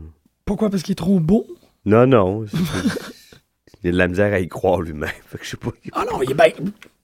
[0.43, 0.69] Pourquoi?
[0.69, 1.47] Parce qu'il est trop beau?
[1.85, 2.45] Non, non.
[3.83, 5.09] Il a de la misère à y croire lui-même.
[5.27, 5.71] Fait que je sais pas.
[5.93, 6.51] Ah non, il est ben,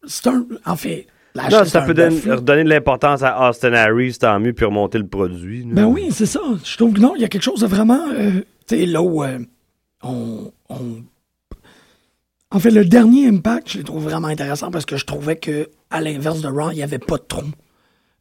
[0.06, 0.46] c'est un...
[0.66, 4.54] En fait, la Non, ça peut donner, redonner de l'importance à Austin Harris, tant mieux,
[4.54, 5.64] puis remonter le produit.
[5.64, 5.70] là.
[5.74, 6.40] Ben oui, c'est ça.
[6.64, 8.08] Je trouve que non, il y a quelque chose de vraiment...
[8.14, 9.40] euh, tu sais, là où euh,
[10.04, 11.04] on, on-
[12.52, 15.70] En fait, le dernier Impact, je le trouve vraiment intéressant parce que je trouvais que
[15.90, 17.44] à l'inverse de Raw, il n'y avait pas de trou.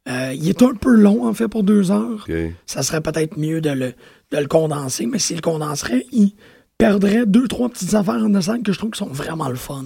[0.09, 2.25] Euh, il est un peu long, en fait, pour deux heures.
[2.65, 3.93] Ça serait peut-être mieux de le,
[4.31, 6.33] de le condenser, mais s'il le condenserait, il
[6.77, 9.85] perdrait deux, trois petites affaires en scène que je trouve qui sont vraiment le fun.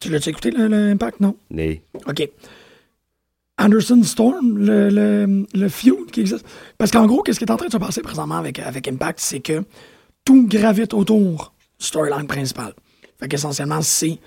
[0.00, 1.36] Tu l'as-tu écouté, le- l'Impact, non?
[1.50, 2.28] Mais OK.
[3.58, 6.44] Anderson Storm, le, le, le feud qui existe.
[6.76, 9.20] Parce qu'en gros, qu'est-ce qui est en train de se passer présentement avec, avec Impact,
[9.20, 9.62] c'est que
[10.24, 12.74] tout gravite autour du storyline principal.
[13.20, 14.18] Fait qu'essentiellement, c'est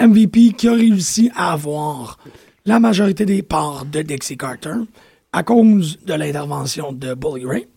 [0.00, 2.18] MVP qui a réussi à avoir
[2.66, 4.74] la majorité des parts de Dixie Carter
[5.32, 7.68] à cause de l'intervention de Bully Ray.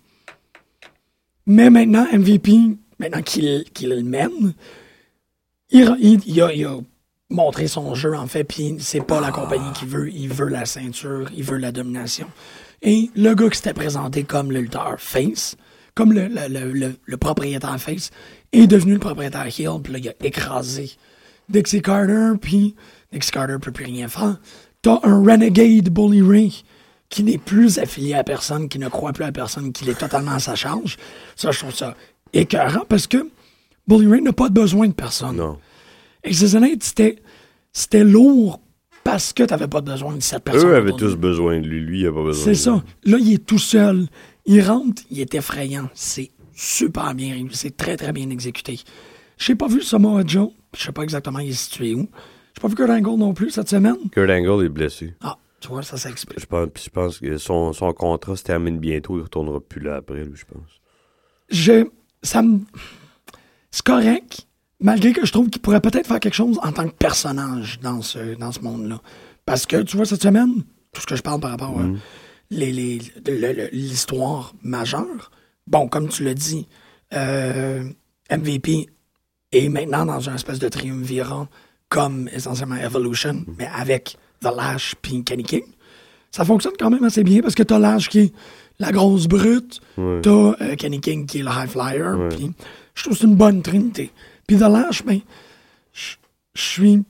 [1.47, 4.53] Mais maintenant, MVP, maintenant qu'il le mène,
[5.71, 5.87] il,
[6.41, 6.77] a, il a
[7.29, 10.65] montré son jeu, en fait, puis c'est pas la compagnie qui veut, il veut la
[10.65, 12.27] ceinture, il veut la domination.
[12.81, 15.55] Et le gars qui s'était présenté comme le lutteur face,
[15.95, 18.11] comme le, le, le, le- le propriétaire face,
[18.53, 20.91] est devenu le propriétaire heel, puis là, il a écrasé
[21.49, 22.75] Dixie Carter, puis
[23.11, 24.37] Dixie Carter peut plus rien faire.
[24.81, 26.63] T'as un renegade Bully Ray
[27.09, 30.31] qui n'est plus affilié à personne, qui ne croit plus à personne, qui est totalement
[30.31, 30.97] à sa charge.
[31.35, 31.95] Ça, je trouve ça
[32.33, 33.29] écœurant parce que
[33.87, 35.37] Bully Ray n'a pas besoin de personne.
[35.37, 35.57] non.
[36.23, 37.19] Exosanate, c'était,
[37.71, 38.59] c'était lourd
[39.03, 40.69] parce que tu n'avais pas besoin de cette personne.
[40.69, 41.79] Eux avaient tous besoin de lui.
[41.79, 42.83] Lui, il a pas besoin C'est ça.
[43.05, 44.07] Là, il est tout seul.
[44.45, 45.89] Il rentre, il est effrayant.
[45.93, 47.49] C'est super bien réussi.
[47.53, 48.79] C'est très, très bien exécuté.
[49.37, 50.49] J'ai pas vu Samoa Joe.
[50.75, 52.09] Je sais pas exactement il est situé où.
[52.55, 53.95] J'ai pas vu Kurt Angle non plus cette semaine.
[54.11, 55.13] Kurt Angle est blessé.
[55.21, 56.39] Ah, tu vois, ça s'explique.
[56.39, 59.17] Je pense, je pense que son, son contrat se termine bientôt.
[59.17, 60.69] Il retournera plus là après, lui, je pense.
[61.49, 61.87] Je,
[62.23, 62.59] ça me,
[63.71, 64.47] c'est correct,
[64.79, 68.01] malgré que je trouve qu'il pourrait peut-être faire quelque chose en tant que personnage dans
[68.01, 69.01] ce, dans ce monde-là.
[69.45, 71.83] Parce que, tu vois, cette semaine, tout ce que je parle par rapport à
[72.49, 75.31] les- les- le- le- l'histoire majeure,
[75.67, 76.67] bon, comme tu l'as dit,
[77.13, 77.83] euh,
[78.29, 78.87] MVP
[79.53, 81.47] est maintenant dans un espèce de triumvirat
[81.89, 85.63] comme essentiellement Evolution, mais avec The Lash puis Kenny King.
[86.31, 88.33] Ça fonctionne quand même assez bien parce que t'as Lash qui est
[88.79, 90.19] la grosse brute, Ouais.
[90.21, 92.51] t'as euh, Kenny King qui est le high flyer, puis
[92.93, 94.11] je trouve que c'est une bonne trinité.
[94.45, 95.19] Puis The Lash, ben,
[95.93, 96.15] je
[96.55, 97.03] suis...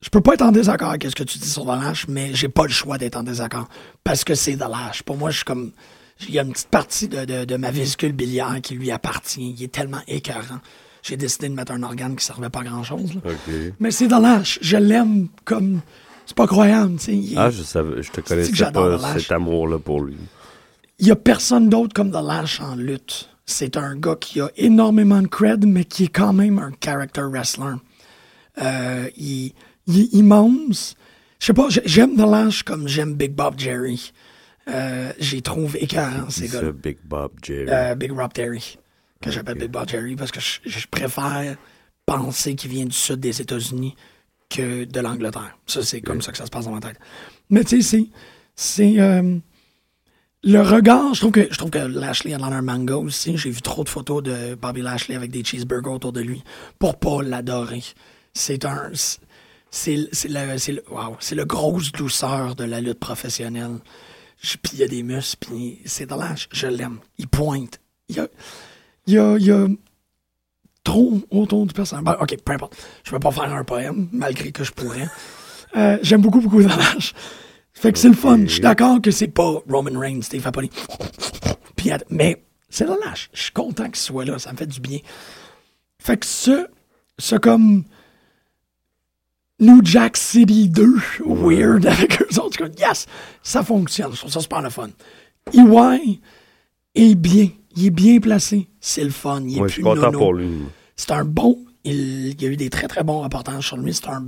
[0.00, 2.34] Je peux pas être en désaccord avec ce que tu dis sur The Lash, mais
[2.34, 3.68] j'ai pas le choix d'être en désaccord,
[4.02, 5.02] parce que c'est The Lash.
[5.04, 5.70] Pour moi, je suis comme...
[6.28, 9.54] Il y a une petite partie de, de, de ma vésicule biliaire qui lui appartient.
[9.58, 10.60] Il est tellement écœurant.
[11.02, 13.12] J'ai décidé de mettre un organe qui servait pas à grand-chose.
[13.80, 14.58] Mais c'est The Lash.
[14.62, 15.80] Je l'aime comme...
[16.26, 17.34] C'est pas croyable, tu sais.
[17.36, 20.16] Ah, je savais, je te connaissais pas cet amour-là pour lui.
[20.98, 23.28] Il y a personne d'autre comme The Lash en lutte.
[23.44, 27.22] C'est un gars qui a énormément de cred, mais qui est quand même un character
[27.22, 27.74] wrestler.
[28.62, 29.52] Euh, il,
[29.88, 30.94] il est immense.
[31.40, 34.12] Je sais pas, j'ai- j'aime The Lash comme j'aime Big Bob Jerry.
[34.68, 37.66] Euh, J'y trouve écœurant, ces C'est gars ça, Big Bob Jerry?
[37.68, 38.78] euh, Big Rob Terry,
[39.20, 41.56] que j'appelle Big Bob Jerry, parce que je, je préfère
[42.06, 43.96] penser qu'il vient du sud des États-Unis
[44.52, 45.56] que de l'Angleterre.
[45.66, 46.98] Ça, c'est comme ça que ça se passe dans ma tête.
[47.50, 48.06] Mais tu sais,
[48.54, 49.00] c'est.
[49.00, 49.38] Euh,
[50.44, 53.36] le regard, je trouve que je trouve que Lashley a l'air d'un mango aussi.
[53.36, 56.42] J'ai vu trop de photos de Bobby Lashley avec des cheeseburgers autour de lui
[56.78, 57.82] pour pas l'adorer.
[58.34, 58.90] C'est un.
[59.70, 63.78] C'est le, c'est le, wow, c'est le grosse douceur de la lutte professionnelle.
[64.42, 66.48] Puis il y a des muscles, puis c'est de l'âge.
[66.52, 66.98] Je l'aime.
[67.18, 67.80] Il pointe.
[68.08, 68.28] Il y a,
[69.06, 69.66] il y a, il y a
[70.84, 72.04] trop autour du personnage.
[72.04, 72.76] Ben, ok, peu importe.
[73.04, 75.08] Je vais pas faire un poème, malgré que je pourrais.
[75.76, 77.14] Euh, J'aime beaucoup, beaucoup Dalash.
[77.72, 78.40] Fait que c'est le fun.
[78.44, 80.70] Je suis d'accord que c'est pas Roman Reigns, Steve Apolli.
[82.10, 83.30] Mais c'est Dalash.
[83.32, 84.38] Je suis content qu'il soit là.
[84.38, 84.98] Ça me fait du bien.
[85.98, 86.66] Fait que ce,
[87.18, 87.84] ce comme
[89.60, 93.06] New Jack City 2, weird avec eux autres, yes,
[93.42, 94.12] ça fonctionne.
[94.12, 94.90] Je trouve ça super le fun.
[95.52, 96.20] EY
[96.94, 97.48] est bien.
[97.76, 98.68] Il est bien placé.
[98.80, 99.42] C'est le fun.
[99.46, 100.18] Il est je plus suis content nono.
[100.18, 100.48] pour lui.
[100.96, 101.58] C'est un bon.
[101.84, 103.92] Il, il y a eu des très très bons reportages sur lui.
[103.94, 104.24] C'est un,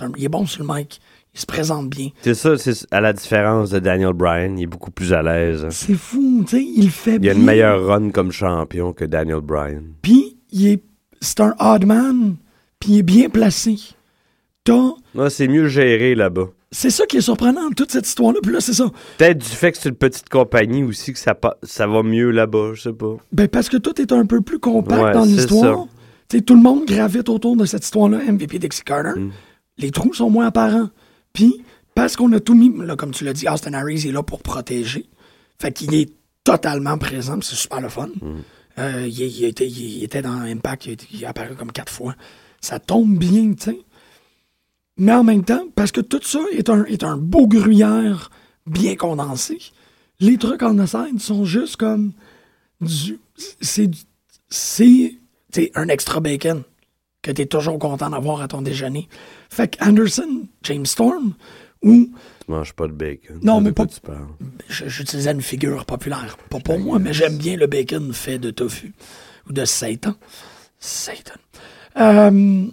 [0.00, 1.00] un- il est bon sur le mic.
[1.34, 2.08] Il se présente bien.
[2.22, 5.64] C'est ça, c'est à la différence de Daniel Bryan, il est beaucoup plus à l'aise.
[5.64, 5.68] hein.
[5.70, 7.32] C'est fou, tu sais, il fait Il bien.
[7.32, 9.82] a une meilleure run comme champion que Daniel Bryan.
[10.02, 10.82] Puis, il est,
[11.20, 12.36] c'est un odd man,
[12.80, 13.76] puis il est bien placé.
[14.64, 16.48] T'as- Non, c'est mieux géré là-bas.
[16.70, 18.40] C'est ça qui est surprenant, toute cette histoire-là.
[18.42, 18.90] Puis là, c'est ça.
[19.16, 22.72] Peut-être du fait que c'est une petite compagnie aussi que ça, ça va mieux là-bas,
[22.74, 23.16] je sais pas.
[23.32, 25.86] Ben, parce que tout est un peu plus compact Ouais, dans l'histoire.
[26.28, 29.18] tout le monde gravite autour de cette histoire-là, MVP Dixie Carter.
[29.18, 29.30] Mm.
[29.78, 30.90] Les trous sont moins apparents.
[31.32, 31.64] Puis,
[31.94, 34.42] parce qu'on a tout mis, là, comme tu l'as dit, Austin Harris est là pour
[34.42, 35.06] protéger.
[35.58, 36.10] Fait qu'il est
[36.44, 38.08] totalement présent, c'est super le fun.
[38.20, 38.36] Mm.
[38.78, 42.14] Euh, il, il était, il était dans Impact, il, il est apparu comme quatre fois.
[42.60, 43.78] Ça tombe bien, tu sais.
[44.98, 48.30] Mais en même temps, parce que tout ça est un, est un beau gruyère
[48.66, 49.58] bien condensé,
[50.20, 52.12] les trucs en scène sont juste comme
[52.80, 53.18] du.
[53.60, 53.90] C'est.
[54.50, 55.14] C'est.
[55.74, 56.62] un extra bacon
[57.22, 59.08] que tu es toujours content d'avoir à ton déjeuner.
[59.50, 61.34] Fait que Anderson, James Storm,
[61.82, 62.10] ou.
[62.44, 63.38] Tu manges pas de bacon.
[63.42, 63.86] Non, mais pas-
[64.68, 66.36] J'utilisais une figure populaire.
[66.50, 68.94] Pas pour moi, mais j'aime bien le bacon fait de tofu.
[69.48, 70.14] Ou de Satan.
[70.80, 71.34] Satan.
[71.98, 72.66] Euh,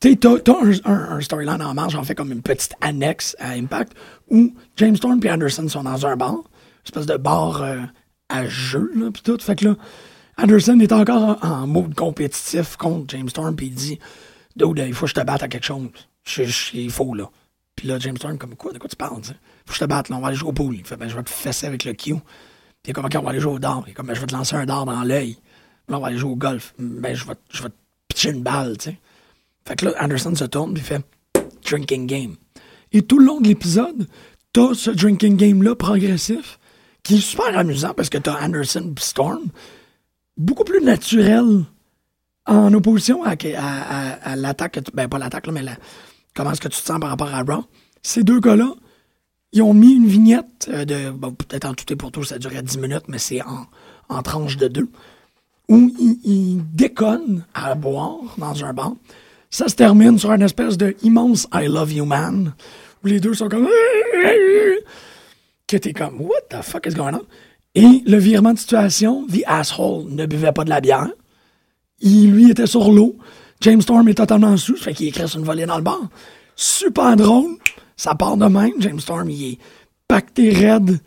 [0.00, 0.08] t'as
[0.52, 3.92] un, un- un storyline en marge, en fait, comme une petite annexe à Impact,
[4.30, 6.42] où James Storm et Anderson sont dans un bar, une
[6.86, 7.80] espèce de bar euh,
[8.28, 9.38] à jeu, là, pis tout.
[9.40, 9.76] Fait que là,
[10.38, 13.98] Anderson est encore en, mode compétitif contre James Storm, puis il dit
[14.56, 15.88] Dude, il faut que je te batte à quelque chose.
[16.24, 16.44] Je-
[16.76, 17.30] il faut, là.
[17.76, 19.34] Puis là, James Storm, comme quoi, de quoi tu parles, tu sais?
[19.66, 20.74] Faut que je te batte, là, on va aller jouer au pool.
[20.76, 22.14] Il fait, ben, je vais te fesser avec le Q.
[22.82, 23.84] Puis comme, ok, on va aller jouer au dard.
[23.86, 25.36] Il comme, ben, je vais te lancer un dard dans l'œil.
[25.88, 26.74] Là, on va aller jouer au golf.
[26.78, 27.74] Ben, je vais, je vais te
[28.08, 28.98] pitcher une balle, tu sais.
[29.66, 31.02] Fait que là, Anderson se tourne, il fait
[31.64, 32.36] drinking game.
[32.92, 34.06] Et tout le long de l'épisode,
[34.52, 36.58] t'as ce drinking game-là progressif
[37.02, 39.44] qui est super amusant parce que t'as Anderson Storm
[40.36, 41.64] beaucoup plus naturel
[42.46, 45.62] en opposition à, à- l'attaque, ben pas l'attaque, mais
[46.34, 47.64] comment est-ce que tu te sens par rapport à Raw.
[48.02, 48.72] Ces deux gars-là,
[49.52, 52.38] ils ont mis une vignette euh, de, bon, peut-être en tout et pour tout, ça
[52.38, 53.66] durait 10 minutes, mais c'est en,
[54.08, 54.88] en tranche de deux,
[55.68, 58.94] où ils, ils déconnent à boire dans un bar.
[59.50, 62.54] Ça se termine sur une espèce de immense I love you man,
[63.02, 63.68] où les deux sont comme
[65.66, 67.22] que t'es comme what the fuck is going on?
[67.74, 71.10] Et le virement de situation, the asshole ne buvait pas de la bière.
[72.00, 73.16] Il, lui, était sur l'eau.
[73.60, 76.08] James Storm est totalement sous, fait qu'il écrit une volée dans le bar.
[76.56, 77.58] Super drôle.
[77.96, 78.72] Ça part de même.
[78.78, 79.58] James Storm, il est
[80.08, 80.98] pacté raide,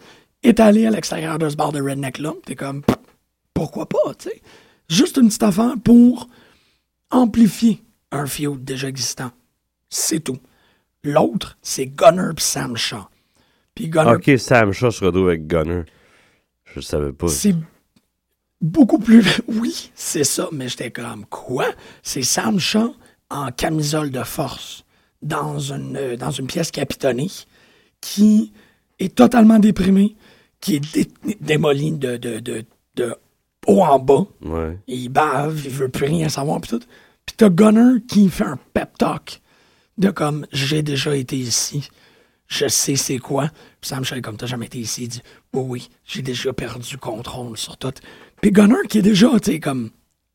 [0.44, 2.34] étalé à l'extérieur de ce bar de redneck-là.
[2.46, 2.84] T'es comme,
[3.54, 4.42] pourquoi pas, tu sais?
[4.88, 6.30] Juste une petite affaire pour
[7.10, 7.82] amplifier
[8.14, 9.32] un feud déjà existant.
[9.90, 10.40] C'est tout.
[11.04, 13.08] L'autre, c'est Gunner pis Sam Shaw.
[13.76, 15.84] Puis Gunner, Ok, Sam Shaw se retrouve avec Gunner.
[16.74, 17.28] Je savais pas.
[17.28, 17.56] c'est
[18.62, 19.42] beaucoup plus.
[19.48, 21.66] Oui, c'est ça, mais j'étais comme quoi?
[22.02, 22.96] C'est Sam Shaw
[23.30, 24.86] en camisole de force
[25.22, 27.30] dans une, euh, dans une pièce capitonnée
[28.02, 28.52] qui
[29.00, 30.16] est totalement déprimé,
[30.60, 31.12] qui est dé-
[31.42, 33.16] démoli de, de, de, de
[33.68, 34.26] haut en bas.
[34.42, 34.78] Ouais.
[34.88, 36.82] Il bave, il veut plus rien savoir, pis tout.
[37.26, 39.42] Puis t'as Gunner qui fait un pep talk
[39.98, 41.90] de comme j'ai déjà été ici,
[42.48, 43.50] je sais c'est quoi.
[43.80, 45.22] Puis Sam Shea, comme t'as jamais été ici, il dit
[45.54, 47.94] oui, oui, j'ai déjà perdu contrôle sur tout.
[48.42, 49.92] Puis Gunner qui est déjà, tu sais, comme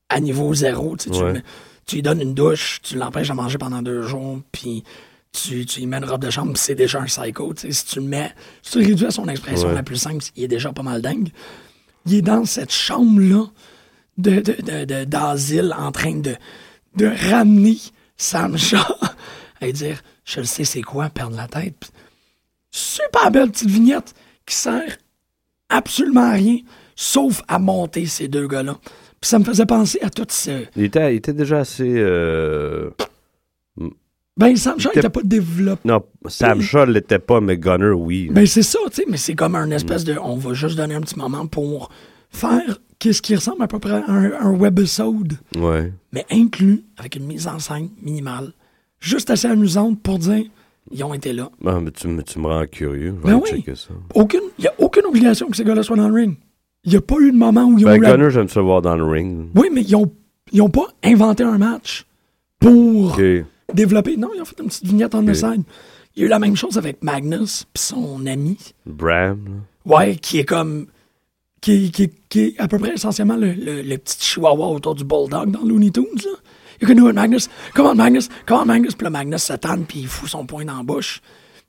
[0.09, 1.43] à niveau zéro, tu sais,
[1.87, 4.83] tu lui donnes une douche, tu l'empêches de manger pendant deux jours, puis
[5.33, 7.53] tu, tu lui mets une robe de chambre, c'est déjà un psycho.
[7.55, 7.73] tu sais.
[7.73, 8.33] Si tu le mets,
[8.63, 9.75] si tu réduis à son expression Ouais.
[9.75, 11.29] la plus simple, il est déjà pas mal dingue.
[12.07, 13.45] Il est dans cette chambre-là
[14.17, 16.35] de, de, de- de- d'asile en train de,
[16.99, 17.79] de ramener
[18.17, 18.79] Sam Shaw
[19.61, 21.75] à dire Je le sais, c'est quoi perdre la tête.
[21.81, 21.91] Puis,
[22.71, 24.15] super belle petite vignette
[24.47, 24.97] qui sert
[25.69, 26.59] absolument à rien
[26.97, 28.77] sauf à monter ces deux gars-là.
[29.21, 30.65] Puis ça me faisait penser à tout ce.
[30.77, 31.93] Il était, il était déjà assez.
[31.97, 32.91] euh,
[34.37, 35.81] Ben, Sam Shaw était- n'était pas développé.
[35.89, 38.29] Non, Sam Shaw l'était pas, mais Gunner, oui.
[38.31, 40.17] Ben, c'est ça, tu sais, mais c'est comme un espèce de.
[40.23, 41.91] On va juste donner un petit moment pour
[42.31, 45.35] faire qu'est-ce qui ressemble à peu près à un, un webisode.
[45.57, 45.93] Ouais.
[46.13, 48.53] mais inclus avec une mise en scène minimale,
[49.01, 50.45] juste assez amusante pour dire
[50.91, 51.51] ils ont été là.
[51.67, 53.15] Ah, mais tu, me- tu me rends curieux.
[53.23, 53.51] Je vais Ben oui.
[53.51, 53.91] checker ça.
[54.15, 56.37] Aucune, il n'y a aucune obligation que ces gars-là soient dans le ring.
[56.85, 58.49] Il n'y a pas eu de moment où ils ont Ben, eu la- Gunner, j'aime
[58.49, 59.49] ça voir dans le ring.
[59.55, 60.11] Oui, mais ils ont,
[60.53, 62.07] ils ont pas inventé un match
[62.59, 63.19] pour
[63.75, 64.17] développer.
[64.17, 65.35] Non, ils ont fait une petite vignette en Ok.
[65.35, 65.63] scène.
[66.17, 68.57] Il y a eu la même chose avec Magnus puis son ami.
[68.87, 69.95] Bram, là.
[69.97, 70.87] Ouais, qui est comme.
[71.61, 75.05] Qui, qui, qui est à peu près essentiellement le, le, le petit chihuahua autour du
[75.05, 76.31] bulldog dans Looney Tunes, là.
[76.81, 77.49] You can do it, Magnus.
[77.75, 78.29] Come on, Magnus.
[78.47, 78.95] Come on, Magnus.
[78.95, 81.21] Puis là, Magnus tanne, puis il fout son poing dans la bouche.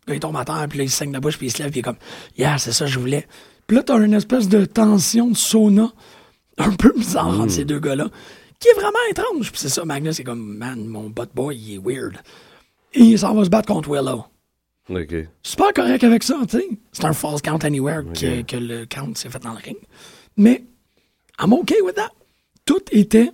[0.06, 1.64] Puis là, il tombe à terre, puis là, il saigne la bouche, puis il se
[1.64, 1.98] lève, puis il est comme,
[2.38, 3.28] yeah, c'est ça que je voulais.
[3.66, 5.92] Puis là, t'as une espèce de tension de sauna
[6.58, 8.08] un peu bizarre entre ces deux gars-là,
[8.60, 9.52] qui est vraiment étrange.
[9.52, 12.18] Puis c'est ça, Magnus est comme, man, mon butt boy, il est weird.
[12.94, 14.26] Et il s'en va se battre contre Willow.
[14.90, 15.14] Ok.
[15.44, 16.68] Super correct avec ça, tu sais.
[16.92, 19.78] C'est un false count anywhere que, que le count s'est fait dans le ring.
[20.36, 20.64] Mais,
[21.40, 22.12] I'm okay with that.
[22.66, 23.32] Tout était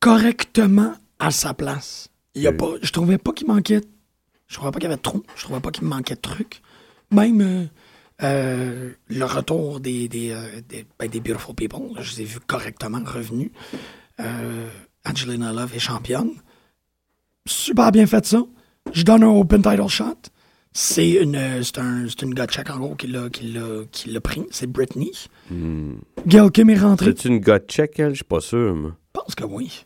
[0.00, 2.08] correctement à sa place.
[2.34, 3.80] Il y a pas, je trouvais pas qu'il manquait.
[4.46, 5.22] Je trouvais pas qu'il y avait trop.
[5.36, 6.60] Je trouvais pas qu'il me manquait de trucs.
[7.10, 7.64] Même euh,
[8.22, 12.40] euh, le retour des, des, euh, des, ben, des Beautiful People, je les ai vus
[12.40, 13.50] correctement revenus.
[15.06, 16.30] Angelina Love est championne
[17.46, 18.42] super bien fait ça.
[18.92, 20.04] Je donne un open title shot.
[20.76, 24.10] C'est une, euh, c'est un, c'est une check en gros qui l'a, qui l'a, qui
[24.10, 24.42] l'a pris.
[24.50, 25.12] C'est Britney.
[26.26, 27.14] Gail Kim est rentrée.
[27.16, 27.38] C'est une
[27.68, 28.10] check, elle?
[28.10, 28.92] Je suis pas sûr, moi.
[29.14, 29.84] Je pense que oui.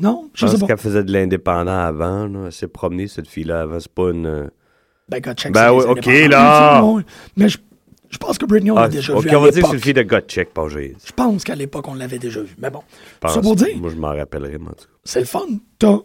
[0.00, 0.66] Non, Je je sais pense pas.
[0.68, 2.46] qu'elle faisait de l'indépendant avant, là.
[2.46, 3.80] Elle s'est promenée, cette fille-là, avant.
[3.80, 4.26] C'est pas une...
[4.26, 4.46] euh,
[5.08, 6.84] Ben, gars check, Ben oui, ok, là.
[7.36, 7.58] Mais je,
[8.10, 9.56] je pense que Britney, on l'a Ah, déjà ok, vu on va dire que c'est
[9.60, 9.74] l'époque.
[9.74, 10.02] une fille de
[10.52, 12.54] pas Je pense qu'à l'époque, on l'avait déjà vu.
[12.58, 12.82] Mais bon,
[13.20, 13.34] pense.
[13.34, 14.92] ça pour dire, Moi, je m'en rappellerai, moi, en tout cas.
[15.04, 15.40] c'est le fun.
[15.78, 15.98] T'as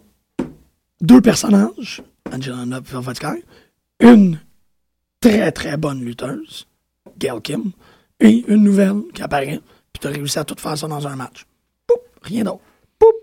[1.00, 3.44] deux personnages, Angelina et Velvet Sky,
[4.00, 4.38] une
[5.20, 6.66] très très bonne lutteuse,
[7.18, 7.72] Gail Kim,
[8.20, 9.60] et une nouvelle qui apparaît,
[9.92, 11.46] puis t'as réussi à tout faire ça dans un match.
[11.86, 12.60] Poup, rien d'autre.
[12.98, 13.14] Poup.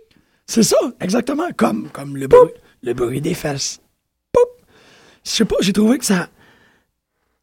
[0.46, 2.52] C'est ça, exactement, comme, comme le, bruit,
[2.82, 3.80] le bruit des fesses.
[4.32, 4.42] Poup.
[5.24, 6.30] Je sais pas, j'ai trouvé que ça.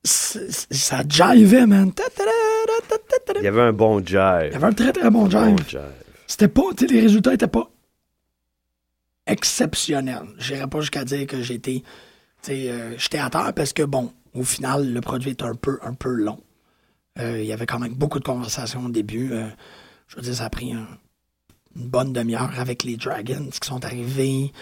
[0.03, 1.93] Ça jivait, man.
[3.37, 4.49] Il y avait un bon jive.
[4.49, 5.41] Il y avait un très très bon jive.
[5.41, 5.81] Bon jive.
[6.27, 7.71] C'était pas, tu sais, les résultats étaient pas
[9.27, 10.27] exceptionnels.
[10.39, 11.83] J'irais pas jusqu'à dire que j'étais,
[12.49, 15.95] euh, j'étais à terre parce que bon, au final, le produit est un peu, un
[15.95, 16.41] peu long.
[17.19, 19.33] Euh, Il y avait quand même beaucoup de conversations au début.
[19.33, 19.49] Euh,
[20.09, 20.89] je veux dire, ça a pris un-
[21.77, 24.53] une bonne demi-heure avec les Dragons qui sont arrivés.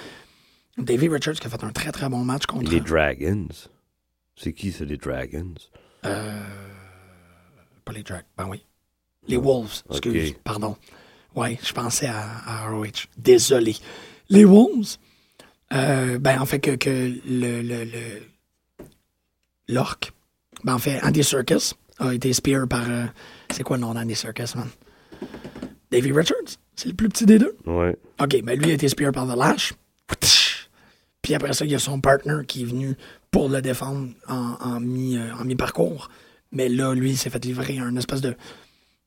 [0.78, 2.70] Davey Richards qui a fait un très très bon match contre.
[2.70, 3.48] Les Dragons?
[4.36, 5.54] C'est qui, ça, les Dragons?
[7.84, 8.24] Pas les Dragons.
[8.36, 8.64] Ben oui.
[9.28, 10.76] Les Wolves, excuse, pardon.
[11.34, 13.06] Ouais, je pensais à, à ROH.
[13.16, 13.76] Désolé.
[14.28, 14.96] Les Wolves,
[15.72, 16.90] euh, ben en fait que, que
[17.26, 18.22] le, le, le-
[19.68, 20.12] l'orque,
[20.64, 23.04] ben en fait Andy Serkis a été spear par, euh,
[23.50, 24.68] c'est quoi le nom d'Andy Serkis, man?
[25.90, 27.54] Davey Richards, c'est le plus petit des deux.
[27.66, 27.96] Ouais.
[28.20, 29.74] OK, ben lui a été spear par The Lash.
[31.20, 32.96] Puis après ça, il y a son partner qui est venu
[33.30, 36.08] pour le défendre en, en mi, euh, en mi-parcours.
[36.50, 38.34] Mais là, lui, il s'est fait livrer un espèce de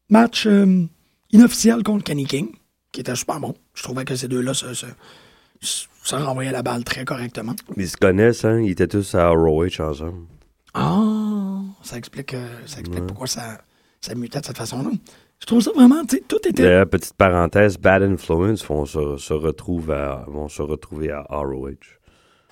[0.09, 0.86] match euh,
[1.32, 2.49] inofficiel contre Kenny King,
[2.95, 3.53] qui était super bon.
[3.73, 7.53] Je trouvais que ces deux-là se, se, renvoyaient la balle très correctement.
[7.75, 8.61] Ils se connaissent, hein?
[8.61, 10.25] Ils étaient tous à ROH ensemble.
[10.73, 13.59] Ah, ça explique, euh, ça explique pourquoi ça,
[13.99, 14.91] ça mutait de cette façon-là.
[15.41, 16.85] Je trouve ça vraiment, tu sais, tout était...
[16.85, 21.71] Petite parenthèse, Bad Influence vont se, se, retrouver à, vont se retrouver à ROH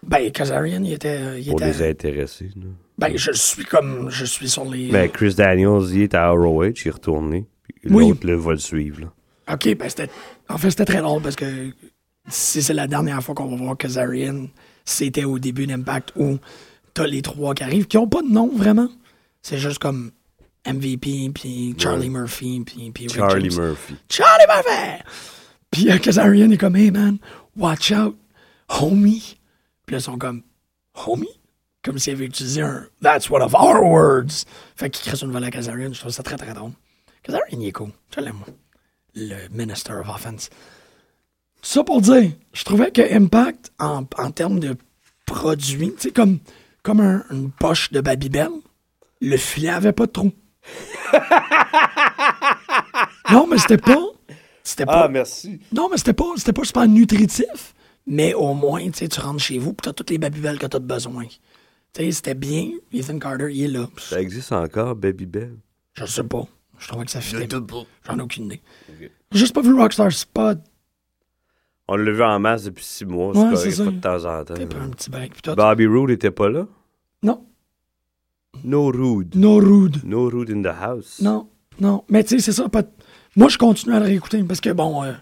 [0.03, 1.41] Ben, Kazarian, il était...
[1.41, 2.49] Il pour était les intéresser.
[2.57, 2.65] là.
[2.97, 4.09] ben, je suis comme...
[4.09, 4.91] Je suis sur les...
[4.91, 7.45] Mais Chris Daniels, il est à ROH, il est retourné.
[7.63, 8.09] puis Oui.
[8.09, 8.99] L'autre le va le suivre.
[8.99, 9.13] là.
[9.51, 10.09] OK, ben c'était.
[10.49, 11.71] En fait, c'était très drôle parce que
[12.27, 14.47] si c'est la dernière fois qu'on va voir Kazarian,
[14.85, 16.37] c'était au début d'Impact où
[16.93, 18.89] t'as les trois qui arrivent, qui ont pas de nom vraiment.
[19.41, 20.11] C'est juste comme
[20.65, 23.65] MVP, puis Charlie Murphy, puis, Charlie James.
[23.65, 23.95] Murphy.
[24.09, 25.03] Charlie Murphy!
[25.71, 27.17] Puis euh, Kazarian est comme, hey man,
[27.57, 28.15] watch out,
[28.69, 29.37] homie.
[29.85, 30.43] Puis là, ils sont comme,
[31.05, 31.27] homie?
[31.83, 34.45] Comme s'il avait utilisé un That's one of our words.
[34.77, 35.91] Fait qu'il crée une nouvelle à Kazarian.
[35.91, 36.71] Je trouve ça très très drôle.
[37.23, 37.89] Kazarian, il est cool.
[38.15, 38.47] Je l'aime, moi.
[39.15, 40.49] Le Minister of Offense.
[40.49, 44.75] Tout ça pour dire, je trouvais que Impact, en, en termes de
[45.25, 46.39] produit, tu sais, comme,
[46.81, 48.49] comme un- une poche de Babybel,
[49.21, 50.31] le filet avait pas de trou.
[53.31, 53.99] non, mais c'était pas.
[54.63, 55.03] C'était pas.
[55.05, 55.59] Ah, merci.
[55.71, 57.73] Non, mais c'était pas, c'était pas super nutritif.
[58.05, 60.65] Mais au moins, tu sais, tu rentres chez vous et t'as toutes les babybelles que
[60.65, 61.25] t'as de besoin.
[61.93, 62.69] Tu sais, c'était bien.
[62.91, 63.87] Ethan Carter, il est là.
[63.97, 65.55] Ça existe encore, Baby Bell?
[65.93, 66.45] Je sais pas.
[66.83, 67.47] Je trouvais que ça fitait.
[68.05, 68.61] J'en ai aucune idée.
[68.99, 70.59] J'ai juste pas vu Rockstar Spot.
[71.87, 74.43] On l'a vu en masse depuis six mois, Ouais, c'est correct, pas de temps en
[74.45, 74.53] temps.
[74.53, 75.55] Pas un petit break tout.
[75.55, 76.67] Bobby Roode était pas là?
[77.23, 77.45] Non.
[78.63, 79.35] No Rude.
[79.35, 80.01] No rude.
[80.03, 81.19] No Rude in the house.
[81.21, 81.49] Non.
[81.79, 82.03] Non.
[82.09, 82.69] Mais tu sais, c'est ça.
[82.69, 82.83] Pas...
[83.35, 85.13] Moi, je continue à le réécouter parce que, bon, euh,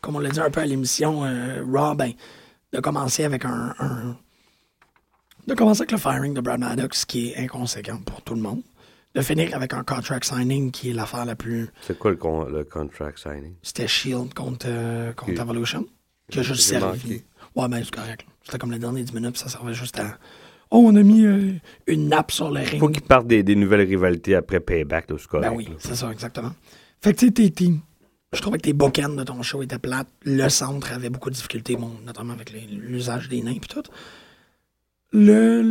[0.00, 2.12] comme on l'a dit un peu à l'émission, euh, Raw, ben,
[2.72, 4.16] de commencer avec un, un-
[5.46, 8.62] De commencer avec le firing de Brad Maddox, qui est inconséquent pour tout le monde.
[9.14, 11.68] De finir avec un contract signing qui est l'affaire la plus.
[11.82, 13.54] C'est quoi le, con- le contract signing?
[13.62, 15.40] C'était Shield contre, euh, contre.
[15.40, 15.86] Evolution.
[16.30, 17.22] Qui a juste servi.
[17.54, 18.26] Ouais, ben, c'est correct.
[18.42, 20.18] C'était comme les derniers 10 minutes, ça servait juste à.
[20.70, 21.52] Oh, on a mis euh,
[21.86, 22.80] une nappe sur le ring.
[22.80, 25.48] Faut qu'ils partent des, des nouvelles rivalités après Payback, là, c'est correct.
[25.50, 26.50] Ben oui, c'est ça, exactement.
[27.00, 27.72] Fait que, tu sais,
[28.32, 30.08] je trouvais que tes bookends de ton show étaient plates.
[30.24, 33.82] Le centre avait beaucoup de difficultés, bon, notamment avec l'usage des nains et tout.
[35.12, 35.62] Le-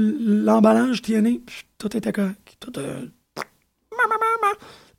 [0.46, 2.56] L'emballage TNA, pff, tout était correct.
[2.62, 3.06] Tout, euh,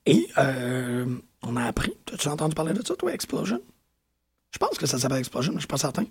[0.06, 1.06] Et euh,
[1.42, 1.92] on a appris.
[2.12, 3.60] As-tu entendu parler de ça, toi, Explosion?
[4.50, 6.04] Je pense que ça s'appelle Explosion, mais je suis pas certain.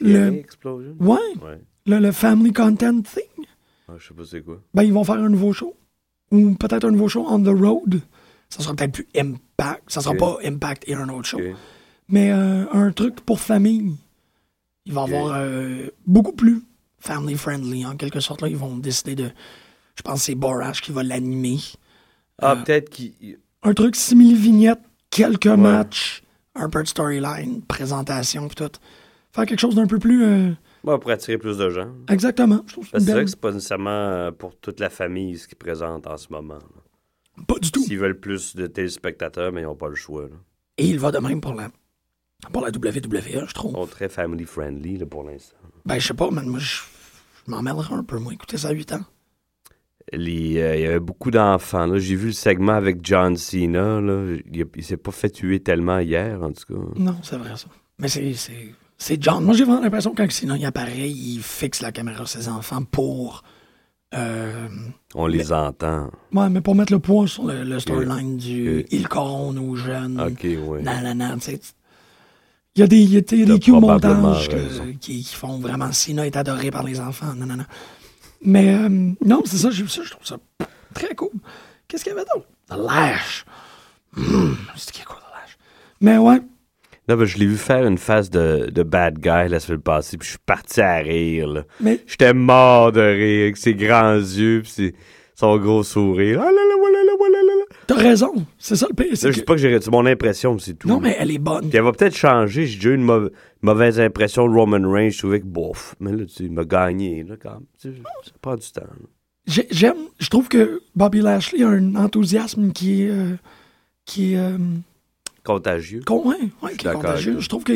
[0.00, 0.96] Le, Explosion?
[1.00, 1.60] ouais, Ouais.
[1.86, 3.46] le, le Family Content Thing.
[3.88, 4.60] Ah, je sais pas c'est quoi.
[4.74, 5.74] Ben, ils vont faire un nouveau show.
[6.32, 8.00] Ou peut-être un nouveau show on the road.
[8.48, 9.84] Ça sera peut-être plus Impact.
[9.88, 11.40] Ça sera pas Impact et un autre show.
[12.08, 13.96] Mais euh, un truc pour famille.
[14.86, 15.10] Il va y Ok.
[15.12, 16.62] avoir euh, beaucoup plus
[16.98, 17.84] family friendly.
[17.86, 19.30] En quelque sorte, là, ils vont décider de.
[19.96, 21.58] Je pense que c'est Borash qui va l'animer.
[22.40, 23.38] Ah, Euh, peut-être qu'il.
[23.62, 24.80] Un truc simili-vignette,
[25.10, 26.22] quelques matchs,
[26.54, 28.70] un peu de storyline, présentation, puis tout.
[29.32, 30.24] Faire quelque chose d'un peu plus.
[30.24, 30.52] euh,
[30.84, 31.88] Ouais, pour attirer plus de gens.
[32.08, 32.62] exactement.
[32.66, 35.36] Je trouve c'est c'est vrai belle- que c'est pas nécessairement euh, pour toute la famille
[35.38, 36.54] ce qu'ils présentent en ce moment.
[36.54, 37.42] là.
[37.46, 37.82] Pas du tout.
[37.82, 40.22] S'ils veulent plus de téléspectateurs, mais ils n'ont pas le choix.
[40.22, 40.36] là.
[40.78, 41.70] Et il va de même pour la,
[42.52, 43.72] pour la WWE, je trouve.
[43.72, 45.56] Ils sont très family friendly là, pour l'instant.
[45.84, 46.82] Ben, je sais pas, mais moi, je,
[47.46, 48.32] je m'en mêlerai un peu, moi.
[48.32, 49.04] Écoutez ça à 8 ans.
[50.12, 51.88] Les, euh, il y avait beaucoup d'enfants.
[51.98, 54.00] J'ai vu le segment avec John Cena.
[54.00, 54.36] Là.
[54.52, 56.80] Il, il s'est pas fait tuer tellement hier, en tout cas.
[56.96, 57.66] Non, c'est vrai, ça.
[57.98, 59.44] Mais c'est, John.
[59.44, 62.48] Moi, j'ai vraiment l'impression que quand sinon il apparaît, il fixe la caméra sur ses
[62.48, 63.42] enfants pour.
[64.14, 64.68] Euh,
[65.16, 66.10] On les entend.
[66.32, 68.86] ouais, mais pour mettre le poids sur le, le storyline du.
[68.92, 70.20] Il corrompt nos jeunes.
[70.20, 70.82] Ok, ouais.
[70.82, 71.60] Non, non, non, tu sais.
[72.76, 74.90] Il y a des, il y a des, T'as des cues au probablement montage que-
[75.00, 77.34] qui, qui font vraiment Sina est adoré par les enfants.
[77.34, 77.64] Non, non, non.
[78.42, 78.88] Mais euh,
[79.24, 80.36] non, c'est ça, j'ai vu ça, je trouve ça
[80.94, 81.30] très cool.
[81.88, 82.46] Qu'est-ce qu'il y avait d'autre?
[82.68, 83.44] The Lash.
[84.16, 85.58] Hmm, c'est qui est cool, The Lash.
[86.00, 86.40] Mais ouais,
[87.08, 90.16] Non, ben, je l'ai vu faire une phase de, de bad guy la semaine passée,
[90.16, 91.48] puis je suis parti à rire.
[91.48, 91.62] là.
[91.80, 94.94] mais J'étais mort de rire avec ses grands yeux, puis ses-
[95.34, 96.40] son gros sourire.
[96.40, 97.52] Ah là là, voilà là, voilà là.
[97.58, 97.65] là.
[97.86, 98.32] T'as raison.
[98.58, 99.14] C'est ça le pire.
[99.14, 100.88] je que- sais pas que j'ai c'est mon impression, c'est tout.
[100.88, 101.68] Non, mais elle est bonne.
[101.68, 102.66] Puis elle va peut-être changer.
[102.66, 103.30] J'ai déjà eu une mauva-
[103.62, 105.10] mauvaise impression de Roman Reigns.
[105.10, 105.94] Je trouvais que bof.
[106.00, 107.88] Mais là, tu sais, il m'a gagné, là, quand Ça
[108.40, 108.82] prend du temps.
[109.70, 113.10] J'aime, je trouve que Bobby Lashley a un enthousiasme qui est.
[113.10, 113.36] euh,
[114.04, 114.38] qui est.
[114.38, 114.58] euh,
[115.44, 116.00] Contagieux.
[116.04, 117.36] con- ouais, ouais, qui est d'accord contagieux.
[117.38, 117.72] Je trouve que.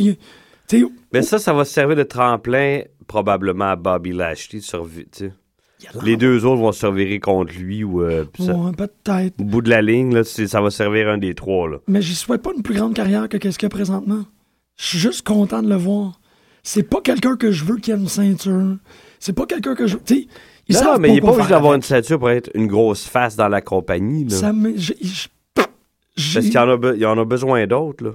[1.12, 4.61] Mais ça, ça va servir de tremplin probablement à Bobby Lashley.
[4.61, 5.30] Sur, tu
[5.89, 9.41] a Les deux autres vont se revirer contre lui ou euh, puis ça- Ouais, peut-être.
[9.41, 11.68] au bout de la ligne, là, ça va servir un des trois.
[11.68, 11.78] Là.
[11.89, 14.24] Mais j'y souhaite pas une plus grande carrière que qu'est-ce qu'il y a présentement.
[14.76, 16.20] Je suis juste content de le voir.
[16.62, 18.76] C'est pas quelqu'un que je veux qui ait une ceinture.
[19.18, 20.03] C'est pas quelqu'un que je veux.
[20.05, 20.26] Tu sais,
[20.68, 23.37] ils Non, mais il n'est pas obligé d'avoir une ceinture pour être une grosse face
[23.37, 24.24] dans la compagnie.
[24.24, 24.37] Là.
[24.37, 24.76] Ça me.
[24.76, 24.97] j'ai-
[25.55, 28.05] Parce qu'il y en a, be- il y en a besoin d'autres.
[28.05, 28.11] là.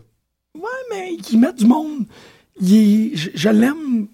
[0.56, 0.62] Ouais,
[0.92, 2.06] mais qui met du monde.
[2.62, 4.08] Il je je l'aime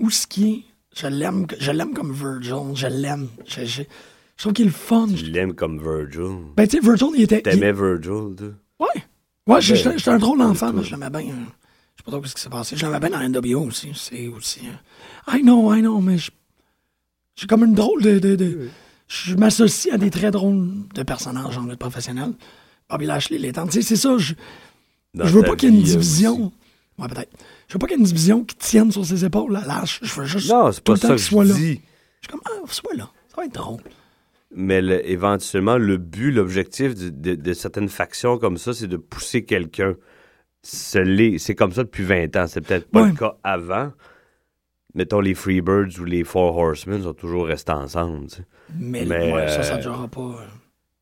[0.00, 0.62] où ce qui est.
[0.96, 2.74] Je l'aime, je l'aime comme Virgil.
[2.74, 3.28] Je l'aime.
[3.46, 5.08] Je, je- je trouve qu'il est le fun.
[5.08, 6.38] Tu l'aimes comme Virgil.
[6.56, 7.38] Ben, tu sais, Virgil, il était.
[7.38, 8.48] il- T'aimais Virgil, toi?
[8.80, 8.86] Ouais.
[9.46, 11.22] Ouais, Ben, j'étais un drôle d'enfant, mais je l'aimais bien.
[11.34, 12.76] Je sais pas trop ce qui s'est passé.
[12.76, 13.90] Je l'aimais bien dans NWO aussi.
[13.94, 14.60] C'est aussi.
[14.66, 16.30] euh, I know, I know, mais je-
[17.36, 18.18] j'ai comme une drôle de.
[18.18, 18.68] de, de-
[19.08, 22.32] je m'associe à des très drôles de personnages en lutte professionnelle.
[22.88, 23.66] Bobby Lashley l'étant.
[23.66, 24.16] Tu sais, c'est ça.
[24.18, 24.34] Je,
[25.14, 26.34] je veux pas qu'il y ait une euh, division.
[26.46, 26.52] aussi.
[26.98, 27.30] Ouais, peut-être.
[27.74, 29.98] Je veux pas qu'il y ait une division qui tienne sur ses épaules, lâche.
[30.00, 31.54] Je veux juste Non, c'est tout pas le temps ça que qu'il soit je là.
[31.56, 31.80] dis.
[32.20, 33.80] Je suis comme, ah, soit là, ça va être drôle.
[34.54, 38.96] Mais le- éventuellement, le but, l'objectif de, de- de certaines factions comme ça, c'est de
[38.96, 39.96] pousser quelqu'un.
[40.62, 42.46] C'est comme ça depuis 20 ans.
[42.46, 43.08] C'est peut-être pas Ouais.
[43.10, 43.90] le cas avant.
[44.94, 48.28] Mettons, les Freebirds ou les Four Horsemen sont toujours restés ensemble.
[48.28, 48.44] tu sais.
[48.78, 50.20] Mais, Mais, ouais, ça, ça euh, durera pas.
[50.20, 50.46] euh.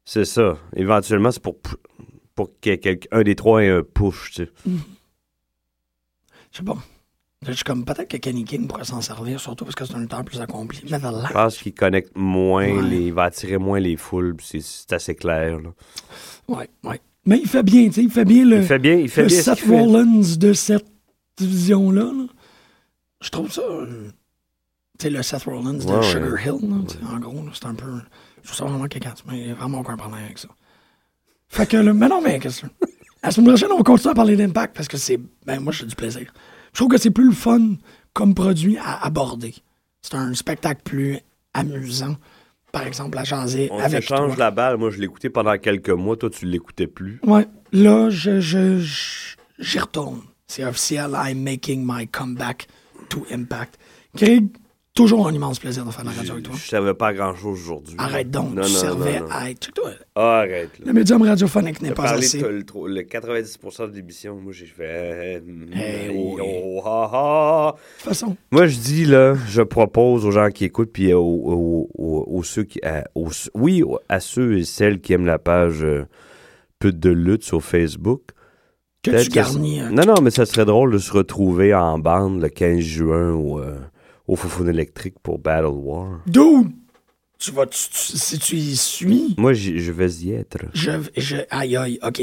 [0.06, 0.56] C'est ça.
[0.74, 1.76] Éventuellement, c'est pour, pou-
[2.34, 4.30] pour quelqu'un des trois ait un push.
[4.32, 4.50] tu sais.
[6.52, 6.76] Je sais pas.
[7.44, 10.00] Je suis comme, peut-être que Kenny King pourrait s'en servir, surtout parce que c'est un
[10.00, 10.80] lutteur plus accompli.
[10.88, 12.82] Mais Je pense qu'il connecte moins, Ouais.
[12.88, 14.36] les, il va attirer moins les foules.
[14.36, 15.58] puis C'est assez clair.
[15.58, 15.70] là.
[16.46, 17.00] Ouais, ouais.
[17.26, 19.22] Mais il fait bien, tu sais, il fait bien le, Il fait bien, il fait
[19.22, 19.80] le bien ce Seth fait.
[19.80, 20.86] Rollins de cette
[21.36, 22.04] division-là.
[22.04, 22.26] là.
[23.20, 23.62] Je trouve ça.
[23.62, 24.10] euh,
[24.98, 26.02] tu sais, le Seth Rollins de Ouais, ouais.
[26.02, 27.92] Sugar Hill, là, en gros, là, c'est un peu.
[28.42, 30.48] Je trouve ça vraiment quelqu'un, mais il n'y a vraiment aucun problème avec ça.
[31.48, 32.66] Fait que, le, mais non, mais qu'est-ce que.
[33.22, 35.18] La semaine prochaine, on va continuer à parler d'impact parce que c'est.
[35.46, 36.32] Ben, moi, j'ai du plaisir.
[36.72, 37.76] Je trouve que c'est plus le fun
[38.12, 39.54] comme produit à aborder.
[40.02, 41.18] C'est un spectacle plus
[41.54, 42.16] amusant.
[42.72, 44.16] Par exemple, à jaser On avec toi.
[44.16, 44.78] s'échange la balle.
[44.78, 46.16] Moi, je l'écoutais pendant quelques mois.
[46.16, 47.20] Toi, tu l'écoutais plus.
[47.22, 50.22] Ouais, là, je, je, je- j'y retourne.
[50.46, 51.10] C'est officiel.
[51.14, 52.66] I'm making my comeback
[53.10, 53.78] to Impact.
[54.16, 54.48] Greg,
[54.94, 56.54] toujours un immense plaisir de faire de la radio avec toi.
[56.56, 57.94] Je savais pas grand-chose aujourd'hui.
[57.98, 59.70] Arrête donc, Non, tu non, servais non, à être.
[60.14, 60.78] Arrête.
[60.78, 60.84] Là.
[60.86, 62.40] Le médium radiophonique n'est pas assez.
[62.40, 64.36] le, le 90% de l'émission.
[64.36, 64.82] Moi, j'ai fait.
[64.84, 65.40] euh,
[65.74, 66.40] Eh oui.
[66.42, 67.72] oh, ha, ha.
[67.72, 71.20] De toute façon, Moi, je dis, là, je propose aux gens qui écoutent, puis aux,
[71.22, 72.78] aux- aux- aux ceux qui.
[72.84, 73.04] à-
[73.54, 76.04] oui, à ceux et celles qui aiment la page euh,
[76.78, 78.22] Pute de lutte sur Facebook.
[79.02, 79.80] que tu garnis.
[79.80, 83.32] euh, Non, non, mais ça serait drôle de se retrouver en bande le 15 juin
[83.32, 83.76] au, euh,
[84.26, 86.20] au Foufoune électrique pour Battle War.
[86.26, 86.70] Dude,
[87.38, 87.66] tu vas.
[87.66, 90.58] tu- tu- si tu y suis, Moi, je vais y être.
[90.74, 90.90] je.
[91.16, 92.22] je aïe, aïe, OK.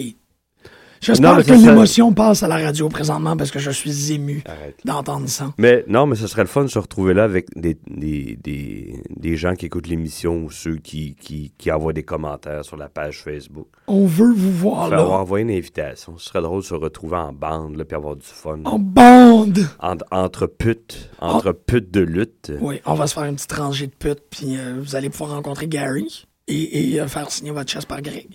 [1.02, 4.44] J'espère que ça, l'émotion passe à la radio présentement parce que je suis ému
[4.86, 5.54] d'entendre ça.
[5.58, 9.02] Mais non, mais ce serait le fun de se retrouver là avec des, des, des,
[9.16, 12.90] des gens qui écoutent l'émission ou ceux qui, qui, qui envoient des commentaires sur la
[12.90, 13.68] page Facebook.
[13.88, 15.00] On veut vous voir là.
[15.00, 16.18] avoir envoyé une invitation.
[16.18, 18.60] Ce serait drôle de se retrouver en bande là, puis avoir du fun.
[18.66, 19.60] En bande.
[19.80, 22.52] Entre, entre putes, entre putes de lutte.
[22.60, 25.32] Oui, on va se faire une petite rangée de putes, puis euh, vous allez pouvoir
[25.32, 28.28] rencontrer Gary et, et, euh, faire signer votre chaise par Greg.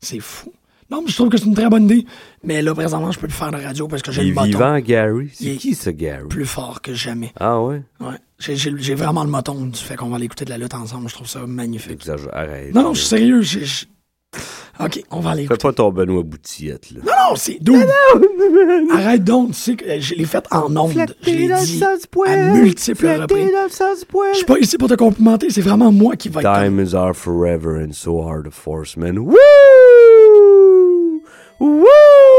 [0.00, 0.52] C'est fou.
[0.90, 2.04] Non, mais je trouve que c'est une très bonne idée.
[2.42, 4.34] Mais là, présentement, je peux plus faire de radio parce que j'ai Il le est
[4.34, 5.30] moton vivant, Gary.
[5.32, 6.28] C'est qui, ce Gary?
[6.28, 7.32] plus fort que jamais.
[7.38, 7.82] Ah ouais?
[8.00, 8.16] Ouais.
[8.38, 10.74] J'ai- J'ai j'ai vraiment le moton du fait qu'on va aller écouter de la lutte
[10.74, 11.08] ensemble.
[11.08, 11.92] Je trouve ça magnifique.
[11.92, 12.30] Exagère.
[12.32, 12.74] Arrête.
[12.74, 13.42] Non, non, je suis sérieux.
[13.42, 13.86] j'ai- j'ai-
[14.82, 15.62] OK, on va aller Fais écouter.
[15.62, 17.00] pas ton Benoît Boutillette, là.
[17.04, 17.84] Non, non, c'est dude.
[18.92, 19.48] Arrête donc.
[19.48, 20.92] Tu sais que euh, je l'ai fait en ondes.
[21.22, 21.82] Je l'ai dit
[22.26, 23.50] à multiples reprises.
[24.32, 25.50] Je suis pas ici pour te complimenter.
[25.50, 29.18] C'est vraiment moi qui va être comme- Diamonds are forever and so are the forcemen.
[29.18, 29.36] Woo!
[31.60, 32.29] Woo!